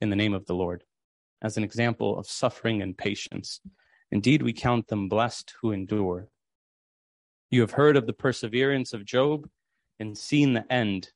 in 0.02 0.10
the 0.10 0.16
name 0.16 0.34
of 0.34 0.46
the 0.46 0.54
Lord 0.54 0.84
as 1.42 1.58
an 1.58 1.64
example 1.64 2.18
of 2.20 2.28
suffering 2.28 2.82
and 2.82 2.98
patience. 2.98 3.62
Indeed, 4.12 4.42
we 4.42 4.54
count 4.54 4.88
them 4.88 5.08
blessed 5.08 5.54
who 5.62 5.72
endure. 5.72 6.28
You 7.50 7.62
have 7.62 7.72
heard 7.72 7.96
of 7.96 8.06
the 8.06 8.14
perseverance 8.14 8.94
of 8.94 9.06
Job 9.06 9.48
and 10.00 10.18
seen 10.18 10.54
the 10.54 10.72
end 10.72 11.10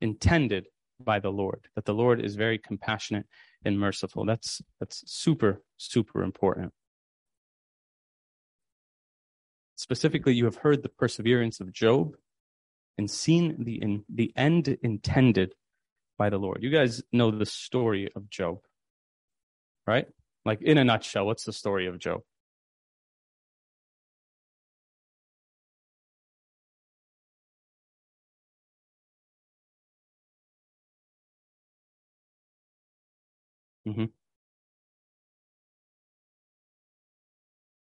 intended 0.00 0.66
by 1.00 1.20
the 1.20 1.30
Lord, 1.30 1.68
that 1.74 1.84
the 1.84 1.94
Lord 1.94 2.24
is 2.24 2.36
very 2.36 2.58
compassionate 2.58 3.26
and 3.64 3.78
merciful. 3.78 4.24
That's, 4.24 4.62
that's 4.80 5.02
super, 5.06 5.62
super 5.76 6.22
important. 6.22 6.72
Specifically, 9.76 10.34
you 10.34 10.46
have 10.46 10.56
heard 10.56 10.82
the 10.82 10.88
perseverance 10.88 11.60
of 11.60 11.72
Job 11.72 12.16
and 12.96 13.10
seen 13.10 13.62
the, 13.62 13.74
in, 13.82 14.04
the 14.12 14.32
end 14.36 14.78
intended 14.82 15.54
by 16.16 16.30
the 16.30 16.38
Lord. 16.38 16.62
You 16.62 16.70
guys 16.70 17.02
know 17.12 17.30
the 17.30 17.44
story 17.44 18.10
of 18.16 18.30
Job, 18.30 18.58
right? 19.86 20.06
Like, 20.46 20.62
in 20.62 20.78
a 20.78 20.84
nutshell, 20.84 21.26
what's 21.26 21.44
the 21.44 21.52
story 21.52 21.86
of 21.86 21.98
Job? 21.98 22.22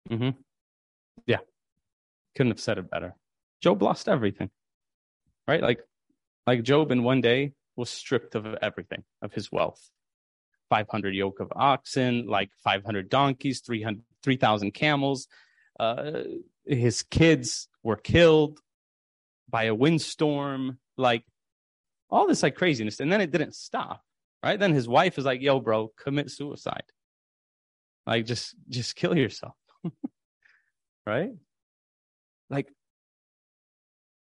Mm-hmm. 0.09 0.31
Yeah. 1.27 1.39
Couldn't 2.35 2.53
have 2.53 2.61
said 2.61 2.79
it 2.79 2.91
better. 2.91 3.15
Job 3.61 3.83
lost 3.83 4.09
everything. 4.09 4.51
Right? 5.49 5.63
Like 5.63 5.81
like 6.47 6.63
Job 6.63 6.93
in 6.93 7.03
one 7.03 7.21
day 7.21 7.53
was 7.75 7.91
stripped 7.91 8.35
of 8.35 8.47
everything, 8.63 9.05
of 9.21 9.33
his 9.33 9.51
wealth. 9.51 9.91
500 10.71 11.15
yoke 11.15 11.41
of 11.41 11.53
oxen, 11.55 12.27
like 12.27 12.51
500 12.65 13.09
donkeys, 13.09 13.61
3,000 13.61 14.03
3, 14.23 14.71
camels. 14.71 15.29
Uh, 15.79 16.23
his 16.65 17.03
kids 17.03 17.69
were 17.83 17.97
killed 17.97 18.59
by 19.49 19.65
a 19.65 19.75
windstorm, 19.75 20.79
like 20.97 21.25
all 22.11 22.27
this 22.27 22.43
like 22.43 22.57
craziness. 22.57 22.99
And 23.01 23.13
then 23.13 23.21
it 23.21 23.31
didn't 23.31 23.55
stop, 23.55 24.03
right? 24.43 24.59
Then 24.59 24.73
his 24.73 24.89
wife 24.89 25.19
is 25.19 25.25
like, 25.25 25.41
yo, 25.41 25.61
bro, 25.61 25.93
commit 25.97 26.31
suicide. 26.31 26.85
Like 28.07 28.27
just, 28.27 28.55
just 28.69 28.97
kill 28.97 29.17
yourself. 29.17 29.55
right? 31.07 31.31
Like, 32.51 32.69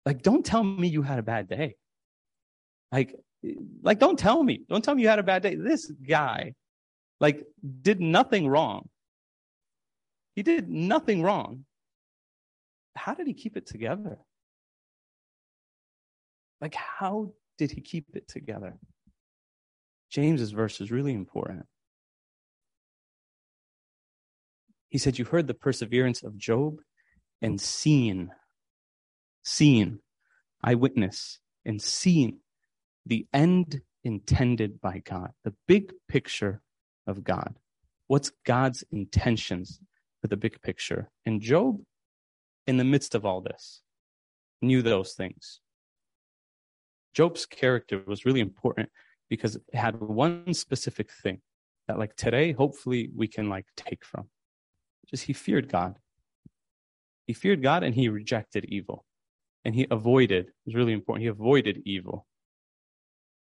like, 0.05 0.21
don't 0.21 0.45
tell 0.45 0.63
me 0.63 0.87
you 0.87 1.01
had 1.01 1.19
a 1.19 1.23
bad 1.23 1.49
day. 1.49 1.75
Like, 2.91 3.15
like, 3.81 3.99
don't 3.99 4.17
tell 4.17 4.41
me. 4.41 4.61
Don't 4.69 4.83
tell 4.83 4.95
me 4.95 5.01
you 5.01 5.09
had 5.09 5.19
a 5.19 5.23
bad 5.23 5.43
day. 5.43 5.55
This 5.55 5.91
guy, 6.07 6.53
like, 7.19 7.43
did 7.81 7.99
nothing 7.99 8.47
wrong. 8.47 8.89
He 10.35 10.43
did 10.43 10.69
nothing 10.69 11.23
wrong. 11.23 11.65
How 12.95 13.13
did 13.13 13.27
he 13.27 13.33
keep 13.33 13.57
it 13.57 13.65
together? 13.65 14.17
Like, 16.61 16.75
how 16.75 17.33
did 17.57 17.71
he 17.71 17.81
keep 17.81 18.05
it 18.13 18.27
together? 18.27 18.77
James's 20.09 20.51
verse 20.51 20.79
is 20.79 20.91
really 20.91 21.13
important. 21.13 21.65
He 24.89 24.97
said, 24.97 25.17
You 25.17 25.25
heard 25.25 25.47
the 25.47 25.53
perseverance 25.53 26.23
of 26.23 26.37
Job 26.37 26.79
and 27.41 27.55
mm. 27.55 27.61
seen, 27.61 28.31
seen, 29.43 29.99
eyewitness, 30.63 31.39
and 31.65 31.81
seen 31.81 32.39
the 33.05 33.27
end 33.33 33.81
intended 34.03 34.79
by 34.81 34.99
God, 34.99 35.31
the 35.43 35.53
big 35.67 35.91
picture 36.07 36.61
of 37.05 37.23
God. 37.23 37.55
What's 38.07 38.31
God's 38.45 38.83
intentions 38.91 39.79
for 40.21 40.27
the 40.27 40.37
big 40.37 40.61
picture? 40.61 41.09
And 41.25 41.41
Job, 41.41 41.81
in 42.65 42.77
the 42.77 42.83
midst 42.83 43.15
of 43.15 43.25
all 43.25 43.41
this, 43.41 43.81
knew 44.61 44.81
those 44.81 45.13
things. 45.13 45.59
Job's 47.13 47.45
character 47.45 48.01
was 48.05 48.25
really 48.25 48.39
important 48.39 48.89
because 49.29 49.55
it 49.55 49.63
had 49.73 49.99
one 49.99 50.53
specific 50.53 51.11
thing 51.11 51.41
that 51.87 51.99
like 51.99 52.15
today 52.15 52.51
hopefully 52.51 53.09
we 53.15 53.27
can 53.27 53.49
like 53.49 53.65
take 53.75 54.05
from 54.05 54.29
just 55.09 55.23
he 55.23 55.33
feared 55.33 55.69
god. 55.69 55.95
He 57.25 57.33
feared 57.33 57.61
god 57.61 57.83
and 57.83 57.93
he 57.93 58.09
rejected 58.09 58.65
evil. 58.65 59.05
And 59.65 59.75
he 59.75 59.87
avoided 59.91 60.51
it's 60.65 60.75
really 60.75 60.93
important 60.93 61.23
he 61.23 61.27
avoided 61.27 61.81
evil. 61.85 62.27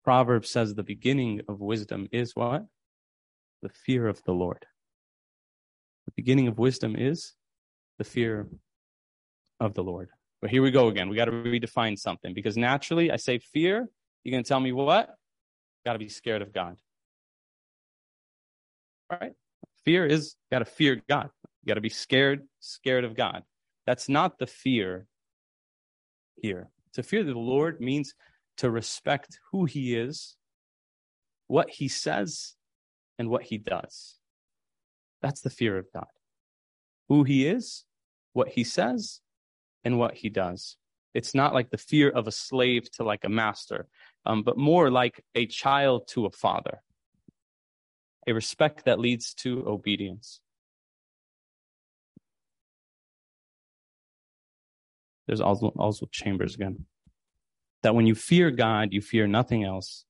Proverbs 0.05 0.49
says 0.51 0.75
the 0.75 0.83
beginning 0.83 1.43
of 1.49 1.61
wisdom 1.61 2.09
is 2.13 2.35
what? 2.35 2.65
The 3.63 3.69
fear 3.69 4.09
of 4.09 4.23
the 4.25 4.33
lord. 4.33 4.65
The 6.07 6.13
beginning 6.17 6.49
of 6.49 6.59
wisdom 6.59 6.97
is 6.97 7.35
the 7.99 8.05
fear 8.05 8.49
of 9.61 9.75
the 9.75 9.83
lord. 9.83 10.09
But 10.41 10.51
here 10.51 10.63
we 10.63 10.71
go 10.71 10.89
again. 10.89 11.09
We 11.09 11.17
got 11.17 11.27
to 11.27 11.33
redefine 11.33 11.99
something 11.99 12.33
because 12.33 12.57
naturally 12.57 13.11
i 13.11 13.17
say 13.17 13.39
fear 13.39 13.89
you're 14.25 14.33
going 14.33 14.45
to 14.45 14.49
tell 14.49 14.61
me 14.61 14.73
what? 14.73 15.15
Got 15.87 15.95
to 15.95 15.99
be 15.99 16.09
scared 16.09 16.43
of 16.43 16.53
god. 16.53 16.77
Right? 19.11 19.33
Fear 19.85 20.07
is 20.07 20.35
got 20.53 20.59
to 20.59 20.65
fear 20.65 21.01
God. 21.09 21.31
Got 21.69 21.75
to 21.75 21.81
be 21.83 21.91
scared, 21.91 22.49
scared 22.61 23.05
of 23.05 23.15
God. 23.15 23.43
That's 23.87 24.09
not 24.09 24.39
the 24.39 24.47
fear 24.47 25.07
here. 26.41 26.71
To 26.95 27.03
fear 27.03 27.23
the 27.23 27.39
Lord 27.39 27.79
means 27.81 28.15
to 28.57 28.71
respect 28.71 29.39
who 29.53 29.67
he 29.67 29.95
is, 29.95 30.37
what 31.47 31.69
he 31.69 31.89
says, 31.89 32.55
and 33.19 33.29
what 33.29 33.43
he 33.43 33.59
does. 33.59 34.17
That's 35.21 35.43
the 35.43 35.51
fear 35.51 35.77
of 35.77 35.87
God. 35.93 36.07
Who 37.09 37.25
he 37.25 37.47
is, 37.47 37.85
what 38.33 38.49
he 38.49 38.65
says, 38.65 39.21
and 39.85 39.99
what 39.99 40.15
he 40.15 40.31
does. 40.31 40.79
It's 41.13 41.35
not 41.35 41.53
like 41.53 41.71
the 41.71 41.77
fear 41.77 42.09
of 42.09 42.27
a 42.27 42.33
slave 42.33 42.91
to 42.93 43.05
like 43.05 43.25
a 43.25 43.29
master, 43.29 43.89
um, 44.25 44.43
but 44.43 44.57
more 44.57 44.91
like 44.91 45.23
a 45.35 45.47
child 45.47 46.09
to 46.09 46.25
a 46.27 46.31
father 46.31 46.81
a 48.29 48.35
respect 48.35 48.85
that 48.85 49.01
leads 49.01 49.33
to 49.33 49.67
obedience. 49.67 50.41
There's 55.29 55.43
also, 55.43 55.69
Oswald 55.79 56.11
Chambers 56.11 56.55
again. 56.55 56.87
That 57.83 57.95
when 57.95 58.07
you 58.07 58.15
fear 58.15 58.51
God, 58.51 58.89
you 58.93 59.01
fear 59.03 59.29
nothing 59.29 59.63
else. 59.63 60.05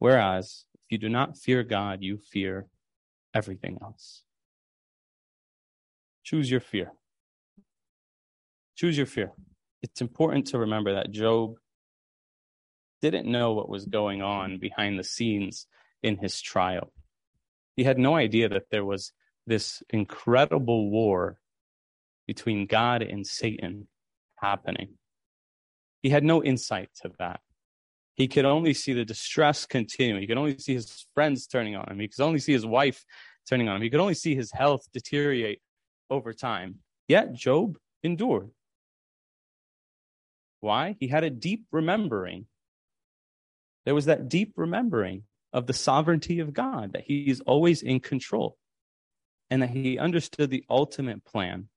Whereas 0.00 0.64
if 0.74 0.80
you 0.90 0.98
do 0.98 1.08
not 1.08 1.38
fear 1.38 1.62
God, 1.62 2.00
you 2.02 2.18
fear 2.18 2.66
everything 3.32 3.78
else. 3.80 4.24
Choose 6.24 6.50
your 6.50 6.60
fear. 6.60 6.92
Choose 8.76 8.96
your 8.96 9.06
fear. 9.06 9.32
It's 9.82 10.00
important 10.00 10.48
to 10.48 10.58
remember 10.58 10.94
that 10.94 11.12
Job 11.12 11.54
didn't 13.00 13.30
know 13.30 13.52
what 13.52 13.68
was 13.68 13.86
going 13.86 14.22
on 14.22 14.58
behind 14.58 14.98
the 14.98 15.04
scenes 15.04 15.66
in 16.02 16.18
his 16.18 16.40
trial. 16.40 16.92
He 17.76 17.84
had 17.84 17.96
no 17.96 18.16
idea 18.16 18.48
that 18.48 18.70
there 18.70 18.84
was 18.84 19.12
this 19.46 19.84
incredible 19.90 20.90
war 20.90 21.38
between 22.26 22.66
God 22.66 23.02
and 23.02 23.24
Satan 23.24 23.86
happening. 24.40 24.94
He 26.02 26.10
had 26.10 26.24
no 26.24 26.42
insight 26.42 26.90
to 27.02 27.10
that. 27.18 27.40
He 28.14 28.28
could 28.28 28.44
only 28.44 28.74
see 28.74 28.92
the 28.92 29.04
distress 29.04 29.64
continue. 29.64 30.20
He 30.20 30.26
could 30.26 30.38
only 30.38 30.58
see 30.58 30.74
his 30.74 31.06
friends 31.14 31.46
turning 31.46 31.76
on 31.76 31.88
him. 31.90 32.00
He 32.00 32.08
could 32.08 32.22
only 32.22 32.40
see 32.40 32.52
his 32.52 32.66
wife 32.66 33.04
turning 33.48 33.68
on 33.68 33.76
him. 33.76 33.82
He 33.82 33.90
could 33.90 34.00
only 34.00 34.14
see 34.14 34.34
his 34.34 34.50
health 34.52 34.82
deteriorate 34.92 35.60
over 36.10 36.32
time. 36.32 36.76
Yet 37.06 37.32
Job 37.32 37.78
endured. 38.02 38.50
Why? 40.60 40.96
He 40.98 41.08
had 41.08 41.24
a 41.24 41.30
deep 41.30 41.66
remembering. 41.70 42.46
There 43.84 43.94
was 43.94 44.06
that 44.06 44.28
deep 44.28 44.52
remembering 44.56 45.22
of 45.52 45.66
the 45.66 45.72
sovereignty 45.72 46.40
of 46.40 46.52
God, 46.52 46.92
that 46.92 47.04
he 47.04 47.30
is 47.30 47.40
always 47.40 47.82
in 47.82 48.00
control, 48.00 48.58
and 49.50 49.62
that 49.62 49.70
he 49.70 49.98
understood 49.98 50.50
the 50.50 50.64
ultimate 50.68 51.24
plan. 51.24 51.68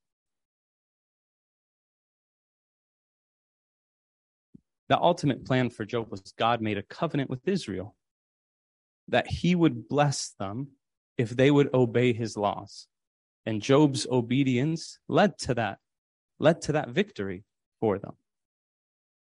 The 4.91 4.99
ultimate 4.99 5.45
plan 5.45 5.69
for 5.69 5.85
Job 5.85 6.11
was 6.11 6.33
God 6.37 6.59
made 6.59 6.77
a 6.77 6.83
covenant 6.83 7.29
with 7.29 7.47
Israel 7.47 7.95
that 9.07 9.25
he 9.25 9.55
would 9.55 9.87
bless 9.87 10.31
them 10.37 10.71
if 11.17 11.29
they 11.29 11.49
would 11.49 11.73
obey 11.73 12.11
his 12.11 12.35
laws. 12.35 12.87
And 13.45 13.61
Job's 13.61 14.05
obedience 14.11 14.99
led 15.07 15.37
to 15.37 15.53
that, 15.53 15.77
led 16.39 16.61
to 16.63 16.73
that 16.73 16.89
victory 16.89 17.45
for 17.79 17.99
them. 17.99 18.17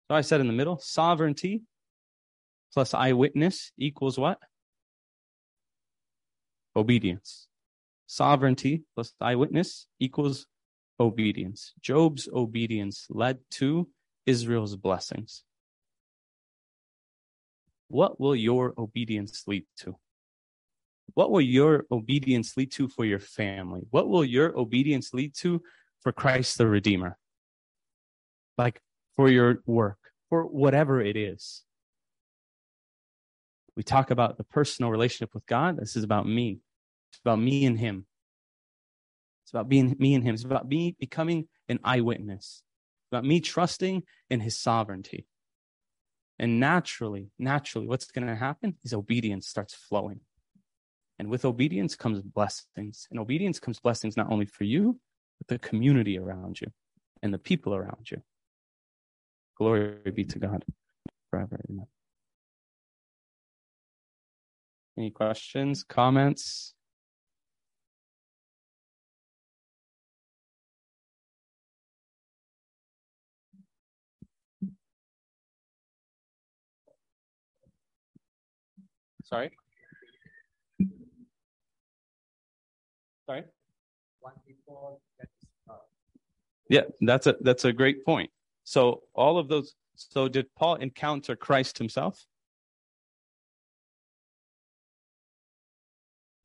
So 0.09 0.17
I 0.17 0.23
said 0.23 0.41
in 0.41 0.47
the 0.47 0.55
middle, 0.55 0.79
sovereignty 0.79 1.65
plus 2.73 2.95
eyewitness 2.95 3.71
equals 3.77 4.19
what? 4.19 4.39
Obedience. 6.75 7.47
Sovereignty 8.07 8.85
plus 8.95 9.13
eyewitness 9.21 9.87
equals 10.01 10.47
obedience. 10.99 11.75
Job's 11.83 12.27
obedience 12.33 13.07
led 13.11 13.41
to 13.51 13.87
Israel's 14.25 14.75
blessings. 14.75 15.45
What 17.89 18.21
will 18.21 18.37
your 18.37 18.75
obedience 18.79 19.45
lead 19.47 19.65
to? 19.79 19.97
What 21.15 21.31
will 21.31 21.41
your 21.41 21.85
obedience 21.91 22.57
lead 22.57 22.71
to 22.73 22.89
for 22.89 23.05
your 23.05 23.19
family? 23.19 23.83
What 23.91 24.09
will 24.09 24.25
your 24.25 24.57
obedience 24.59 25.15
lead 25.15 25.35
to 25.39 25.63
for 26.03 26.13
Christ 26.13 26.59
the 26.59 26.67
Redeemer? 26.67 27.19
Like 28.57 28.81
for 29.17 29.31
your 29.31 29.63
work, 29.67 29.99
for 30.29 30.45
whatever 30.45 31.01
it 31.01 31.17
is. 31.17 31.65
We 33.75 33.83
talk 33.83 34.11
about 34.11 34.37
the 34.37 34.45
personal 34.45 34.91
relationship 34.91 35.35
with 35.35 35.47
God. 35.47 35.79
This 35.79 35.97
is 35.97 36.05
about 36.05 36.27
me. 36.27 36.61
It's 37.11 37.21
about 37.21 37.39
me 37.39 37.65
and 37.65 37.79
Him. 37.79 38.07
It's 39.45 39.53
about 39.53 39.69
being 39.69 39.97
me 39.99 40.15
and 40.15 40.25
Him. 40.25 40.35
It's 40.35 40.45
about 40.45 40.69
me 40.69 40.95
becoming 40.99 41.49
an 41.69 41.79
eyewitness. 41.85 42.63
It's 43.03 43.13
about 43.13 43.25
me 43.25 43.41
trusting 43.41 44.03
in 44.29 44.41
His 44.41 44.61
sovereignty. 44.61 45.27
And 46.39 46.61
naturally, 46.61 47.31
naturally, 47.39 47.87
what's 47.87 48.11
going 48.11 48.27
to 48.27 48.37
happen 48.37 48.77
is 48.85 48.95
obedience 48.95 49.49
starts 49.49 49.75
flowing. 49.75 50.21
And 51.19 51.29
with 51.29 51.45
obedience 51.45 51.97
comes 51.97 52.23
blessings. 52.23 53.09
And 53.11 53.19
obedience 53.19 53.59
comes 53.59 53.81
blessings 53.81 54.17
not 54.17 54.31
only 54.31 54.47
for 54.47 54.65
you, 54.65 55.01
but 55.39 55.49
the 55.49 55.59
community 55.59 56.19
around 56.19 56.61
you 56.61 56.69
and 57.23 57.35
the 57.35 57.39
people 57.39 57.75
around 57.75 58.11
you. 58.11 58.23
Glory 59.57 59.99
be 60.15 60.25
to 60.25 60.39
God 60.39 60.65
forever. 61.31 61.61
Any 64.97 65.11
questions, 65.11 65.83
comments? 65.83 66.75
Sorry? 79.29 79.51
Sorry? 83.27 83.45
Yeah, 86.71 86.83
that's 87.03 87.27
a 87.27 87.37
that's 87.43 87.67
a 87.67 87.73
great 87.73 88.07
point. 88.07 88.31
So 88.65 89.03
all 89.15 89.39
of 89.39 89.49
those 89.49 89.75
so 89.97 90.29
did 90.29 90.47
Paul 90.55 90.77
encounter 90.77 91.37
Christ 91.37 91.77
himself? 91.77 92.25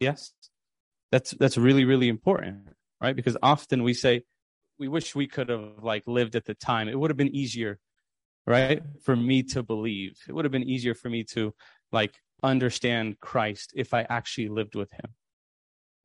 Yes. 0.02 0.34
That's 1.12 1.32
that's 1.32 1.58
really 1.58 1.86
really 1.86 2.10
important, 2.10 2.68
right? 3.00 3.16
Because 3.16 3.38
often 3.42 3.84
we 3.84 3.94
say 3.94 4.24
we 4.78 4.90
wish 4.90 5.16
we 5.16 5.28
could 5.28 5.48
have 5.48 5.84
like 5.84 6.04
lived 6.06 6.36
at 6.36 6.44
the 6.44 6.56
time. 6.56 6.90
It 6.90 7.00
would 7.00 7.12
have 7.12 7.18
been 7.18 7.34
easier, 7.34 7.80
right? 8.46 8.82
For 9.04 9.16
me 9.16 9.44
to 9.44 9.64
believe. 9.64 10.18
It 10.28 10.34
would 10.34 10.44
have 10.44 10.52
been 10.52 10.68
easier 10.70 10.96
for 10.96 11.10
me 11.10 11.24
to 11.36 11.54
like 11.94 12.16
understand 12.44 13.20
Christ 13.20 13.74
if 13.76 13.94
I 13.94 14.02
actually 14.04 14.50
lived 14.50 14.76
with 14.76 14.92
him. 14.92 15.16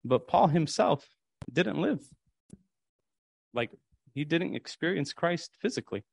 But 0.04 0.28
Paul 0.28 0.48
himself 0.48 1.08
didn't 1.52 1.80
live. 1.80 2.00
Like 3.54 3.70
he 4.14 4.24
didn't 4.24 4.54
experience 4.54 5.12
Christ 5.12 5.56
physically. 5.60 6.04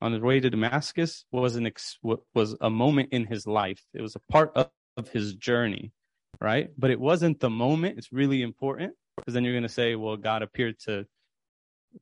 On 0.00 0.12
his 0.12 0.22
way 0.22 0.40
to 0.40 0.50
Damascus 0.50 1.24
was 1.32 1.56
an 1.56 1.66
ex- 1.66 1.98
was 2.34 2.56
a 2.60 2.70
moment 2.70 3.10
in 3.12 3.26
his 3.26 3.46
life. 3.46 3.82
It 3.94 4.02
was 4.02 4.14
a 4.16 4.32
part 4.32 4.52
of, 4.54 4.70
of 4.96 5.08
his 5.08 5.34
journey 5.34 5.92
right? 6.40 6.70
But 6.78 6.90
it 6.90 7.00
wasn't 7.00 7.40
the 7.40 7.50
moment. 7.50 7.98
It's 7.98 8.12
really 8.12 8.42
important 8.42 8.94
because 9.16 9.34
then 9.34 9.44
you're 9.44 9.52
going 9.54 9.62
to 9.62 9.68
say, 9.68 9.94
well, 9.94 10.16
God 10.16 10.42
appeared 10.42 10.78
to 10.80 11.06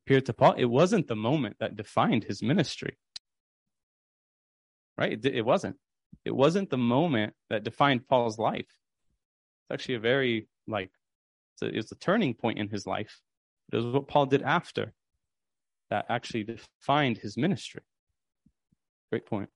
appeared 0.05 0.25
to 0.27 0.33
Paul. 0.33 0.53
It 0.57 0.65
wasn't 0.65 1.07
the 1.07 1.15
moment 1.15 1.57
that 1.59 1.75
defined 1.75 2.25
his 2.25 2.43
ministry, 2.43 2.97
right? 4.97 5.13
It, 5.13 5.25
it 5.25 5.45
wasn't. 5.45 5.77
It 6.25 6.35
wasn't 6.35 6.69
the 6.69 6.77
moment 6.77 7.33
that 7.49 7.63
defined 7.63 8.07
Paul's 8.07 8.37
life. 8.37 8.59
It's 8.59 9.71
actually 9.71 9.95
a 9.95 9.99
very 9.99 10.47
like 10.67 10.91
it's 11.53 11.61
a, 11.61 11.77
it's 11.77 11.91
a 11.91 11.95
turning 11.95 12.33
point 12.33 12.59
in 12.59 12.69
his 12.69 12.85
life. 12.85 13.21
It 13.71 13.77
was 13.77 13.85
what 13.85 14.07
Paul 14.07 14.25
did 14.25 14.41
after 14.41 14.93
that 15.89 16.05
actually 16.09 16.43
defined 16.43 17.17
his 17.17 17.37
ministry. 17.37 17.83
Great 19.09 19.25
point. 19.25 19.49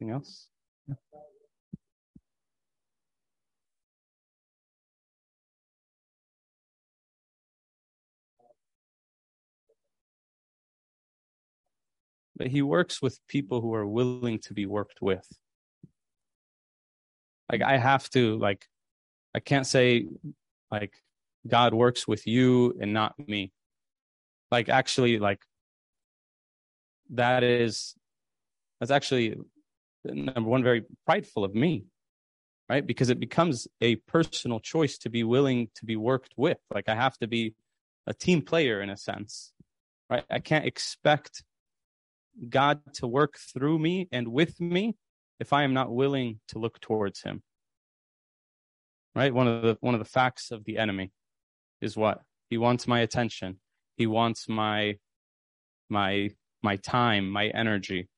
Anything 0.00 0.14
else? 0.14 0.48
But 12.36 12.48
he 12.48 12.62
works 12.62 13.00
with 13.00 13.20
people 13.28 13.60
who 13.60 13.74
are 13.74 13.86
willing 13.86 14.38
to 14.40 14.54
be 14.54 14.66
worked 14.66 15.00
with. 15.00 15.26
Like 17.50 17.62
I 17.62 17.76
have 17.76 18.08
to 18.10 18.36
like 18.38 18.66
I 19.34 19.40
can't 19.40 19.66
say 19.66 20.06
like 20.70 20.94
God 21.46 21.74
works 21.74 22.08
with 22.08 22.26
you 22.26 22.74
and 22.80 22.92
not 22.92 23.14
me. 23.18 23.52
Like 24.50 24.68
actually 24.68 25.18
like 25.18 25.40
that 27.10 27.42
is 27.42 27.94
that's 28.80 28.90
actually 28.90 29.36
number 30.04 30.48
one 30.48 30.62
very 30.62 30.84
prideful 31.06 31.44
of 31.44 31.54
me 31.54 31.84
right 32.68 32.86
because 32.86 33.10
it 33.10 33.20
becomes 33.20 33.68
a 33.80 33.96
personal 33.96 34.60
choice 34.60 34.98
to 34.98 35.10
be 35.10 35.24
willing 35.24 35.68
to 35.74 35.84
be 35.84 35.96
worked 35.96 36.32
with 36.36 36.58
like 36.74 36.88
i 36.88 36.94
have 36.94 37.16
to 37.18 37.26
be 37.26 37.54
a 38.06 38.14
team 38.14 38.42
player 38.42 38.80
in 38.80 38.90
a 38.90 38.96
sense 38.96 39.52
right 40.10 40.24
i 40.30 40.38
can't 40.38 40.66
expect 40.66 41.42
god 42.48 42.80
to 42.94 43.06
work 43.06 43.36
through 43.38 43.78
me 43.78 44.08
and 44.10 44.28
with 44.28 44.60
me 44.60 44.96
if 45.40 45.52
i 45.52 45.62
am 45.62 45.74
not 45.74 45.92
willing 45.92 46.40
to 46.48 46.58
look 46.58 46.80
towards 46.80 47.22
him. 47.22 47.42
Right? 49.14 49.32
One 49.32 49.46
of 49.46 49.62
the 49.62 49.76
one 49.80 49.94
of 49.94 50.00
the 50.00 50.04
facts 50.04 50.50
of 50.50 50.64
the 50.64 50.78
enemy 50.78 51.12
is 51.80 51.96
what? 51.96 52.20
He 52.50 52.58
wants 52.58 52.88
my 52.88 53.00
attention. 53.00 53.60
He 53.96 54.06
wants 54.06 54.48
my 54.48 54.96
my 55.88 56.30
my 56.62 56.76
time 56.76 57.30
my 57.30 57.48
energy. 57.48 58.08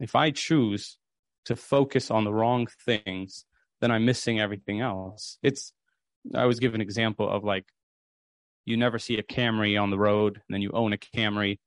If 0.00 0.16
i 0.16 0.30
choose 0.30 0.96
to 1.44 1.56
focus 1.56 2.10
on 2.10 2.24
the 2.24 2.32
wrong 2.32 2.66
things 2.84 3.44
then 3.80 3.90
i'm 3.90 4.04
missing 4.04 4.40
everything 4.40 4.80
else. 4.80 5.38
It's 5.42 5.72
i 6.34 6.46
was 6.46 6.60
given 6.60 6.80
an 6.80 6.86
example 6.86 7.28
of 7.28 7.44
like 7.44 7.66
you 8.64 8.76
never 8.76 8.98
see 8.98 9.18
a 9.18 9.22
camry 9.22 9.80
on 9.80 9.90
the 9.90 9.98
road 9.98 10.34
and 10.34 10.54
then 10.54 10.62
you 10.62 10.70
own 10.72 10.92
a 10.92 10.98
camry 10.98 11.58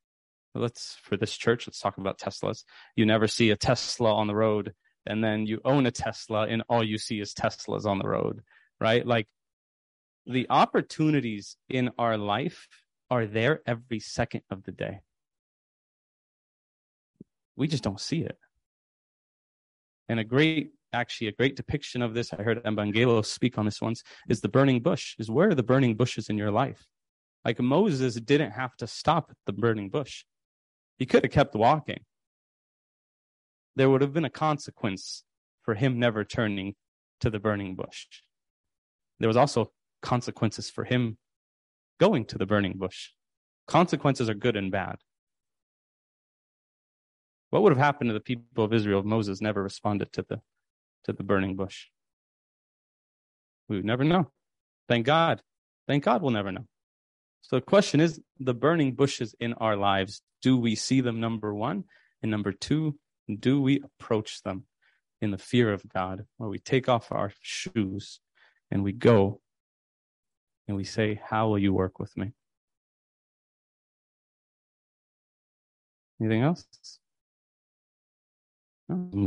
let's 0.56 0.98
for 1.02 1.18
this 1.18 1.36
church 1.36 1.68
let's 1.68 1.80
talk 1.80 1.98
about 1.98 2.20
teslas 2.20 2.64
you 2.96 3.06
never 3.06 3.28
see 3.28 3.50
a 3.50 3.56
tesla 3.56 4.14
on 4.14 4.28
the 4.28 4.36
road 4.36 4.74
and 5.06 5.24
then 5.24 5.46
you 5.46 5.60
own 5.66 5.86
a 5.86 5.92
Tesla 5.92 6.48
and 6.48 6.64
all 6.70 6.84
you 6.84 6.98
see 6.98 7.20
is 7.20 7.34
Teslas 7.34 7.86
on 7.86 8.00
the 8.00 8.08
road, 8.08 8.42
right? 8.80 9.06
Like 9.06 9.28
the 10.26 10.48
opportunities 10.50 11.58
in 11.70 11.92
our 11.98 12.18
life 12.18 12.68
are 13.10 13.26
there 13.26 13.62
every 13.66 14.00
second 14.00 14.42
of 14.50 14.64
the 14.64 14.72
day. 14.72 15.02
We 17.56 17.68
just 17.68 17.84
don't 17.84 18.00
see 18.00 18.22
it. 18.22 18.38
And 20.10 20.20
a 20.20 20.24
great, 20.24 20.72
actually, 20.92 21.28
a 21.28 21.34
great 21.34 21.56
depiction 21.56 22.02
of 22.02 22.14
this, 22.14 22.34
I 22.34 22.42
heard 22.42 22.64
Evangelos 22.64 23.26
speak 23.26 23.58
on 23.58 23.66
this 23.66 23.82
once, 23.82 24.04
is 24.30 24.42
the 24.42 24.50
burning 24.50 24.82
bush. 24.82 25.16
Is 25.20 25.30
where 25.30 25.50
are 25.50 25.56
the 25.56 25.64
burning 25.64 25.96
bushes 25.96 26.30
in 26.30 26.38
your 26.38 26.52
life? 26.52 26.86
Like 27.46 27.60
Moses 27.60 28.16
didn't 28.16 28.52
have 28.52 28.76
to 28.78 28.88
stop 28.88 29.28
at 29.30 29.38
the 29.46 29.54
burning 29.54 29.90
bush. 29.90 30.24
He 30.98 31.06
could 31.06 31.24
have 31.24 31.32
kept 31.32 31.56
walking 31.56 32.04
there 33.76 33.90
would 33.90 34.02
have 34.02 34.14
been 34.14 34.26
a 34.26 34.30
consequence 34.30 35.24
for 35.64 35.76
him 35.76 36.00
never 36.00 36.24
turning 36.24 36.76
to 37.22 37.30
the 37.30 37.40
burning 37.40 37.76
bush. 37.76 38.08
There 39.20 39.28
was 39.28 39.38
also 39.38 39.72
consequences 40.02 40.70
for 40.70 40.84
him 40.84 41.18
going 42.00 42.26
to 42.26 42.38
the 42.38 42.46
burning 42.46 42.78
bush. 42.78 43.10
Consequences 43.68 44.30
are 44.30 44.34
good 44.34 44.56
and 44.56 44.72
bad. 44.72 44.98
What 47.50 47.64
would 47.64 47.72
have 47.72 47.80
happened 47.80 48.10
to 48.10 48.14
the 48.14 48.20
people 48.20 48.66
of 48.66 48.74
Israel 48.74 49.00
if 49.00 49.06
Moses 49.06 49.42
never 49.42 49.62
responded 49.64 50.12
to 50.14 50.26
the 50.28 50.42
to 51.06 51.14
the 51.14 51.24
burning 51.24 51.56
bush? 51.56 51.88
We 53.70 53.78
would 53.78 53.86
never 53.86 54.04
know. 54.04 54.32
Thank 54.90 55.06
God. 55.06 55.42
Thank 55.88 56.04
God 56.04 56.22
we'll 56.22 56.32
never 56.32 56.52
know. 56.52 56.66
So 57.42 57.58
the 57.58 57.62
question 57.62 58.00
is 58.00 58.20
the 58.40 58.54
burning 58.54 58.94
bushes 58.94 59.36
in 59.40 59.54
our 59.54 59.76
lives, 59.76 60.22
do 60.44 60.58
we 60.58 60.76
see 60.76 61.02
them 61.02 61.20
number 61.20 61.54
one? 61.56 61.86
And 62.22 62.30
number 62.30 62.52
two, 62.52 63.00
do 63.40 63.62
we 63.62 63.82
approach 63.82 64.44
them 64.44 64.66
in 65.22 65.32
the 65.32 65.38
fear 65.38 65.72
of 65.72 65.88
God, 65.88 66.26
where 66.38 66.50
we 66.50 66.60
take 66.60 66.90
off 66.90 67.12
our 67.12 67.32
shoes 67.42 68.20
and 68.70 68.84
we 68.84 68.92
go 68.92 69.40
and 70.68 70.76
we 70.76 70.84
say, 70.84 71.20
How 71.26 71.48
will 71.48 71.60
you 71.60 71.74
work 71.74 71.98
with 71.98 72.16
me? 72.18 72.34
Anything 76.22 76.42
else? 76.42 76.66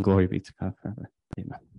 glory 0.02 0.26
be 0.26 0.38
to 0.38 0.52
God 0.60 0.74
forever. 0.80 1.10
Amen. 1.38 1.75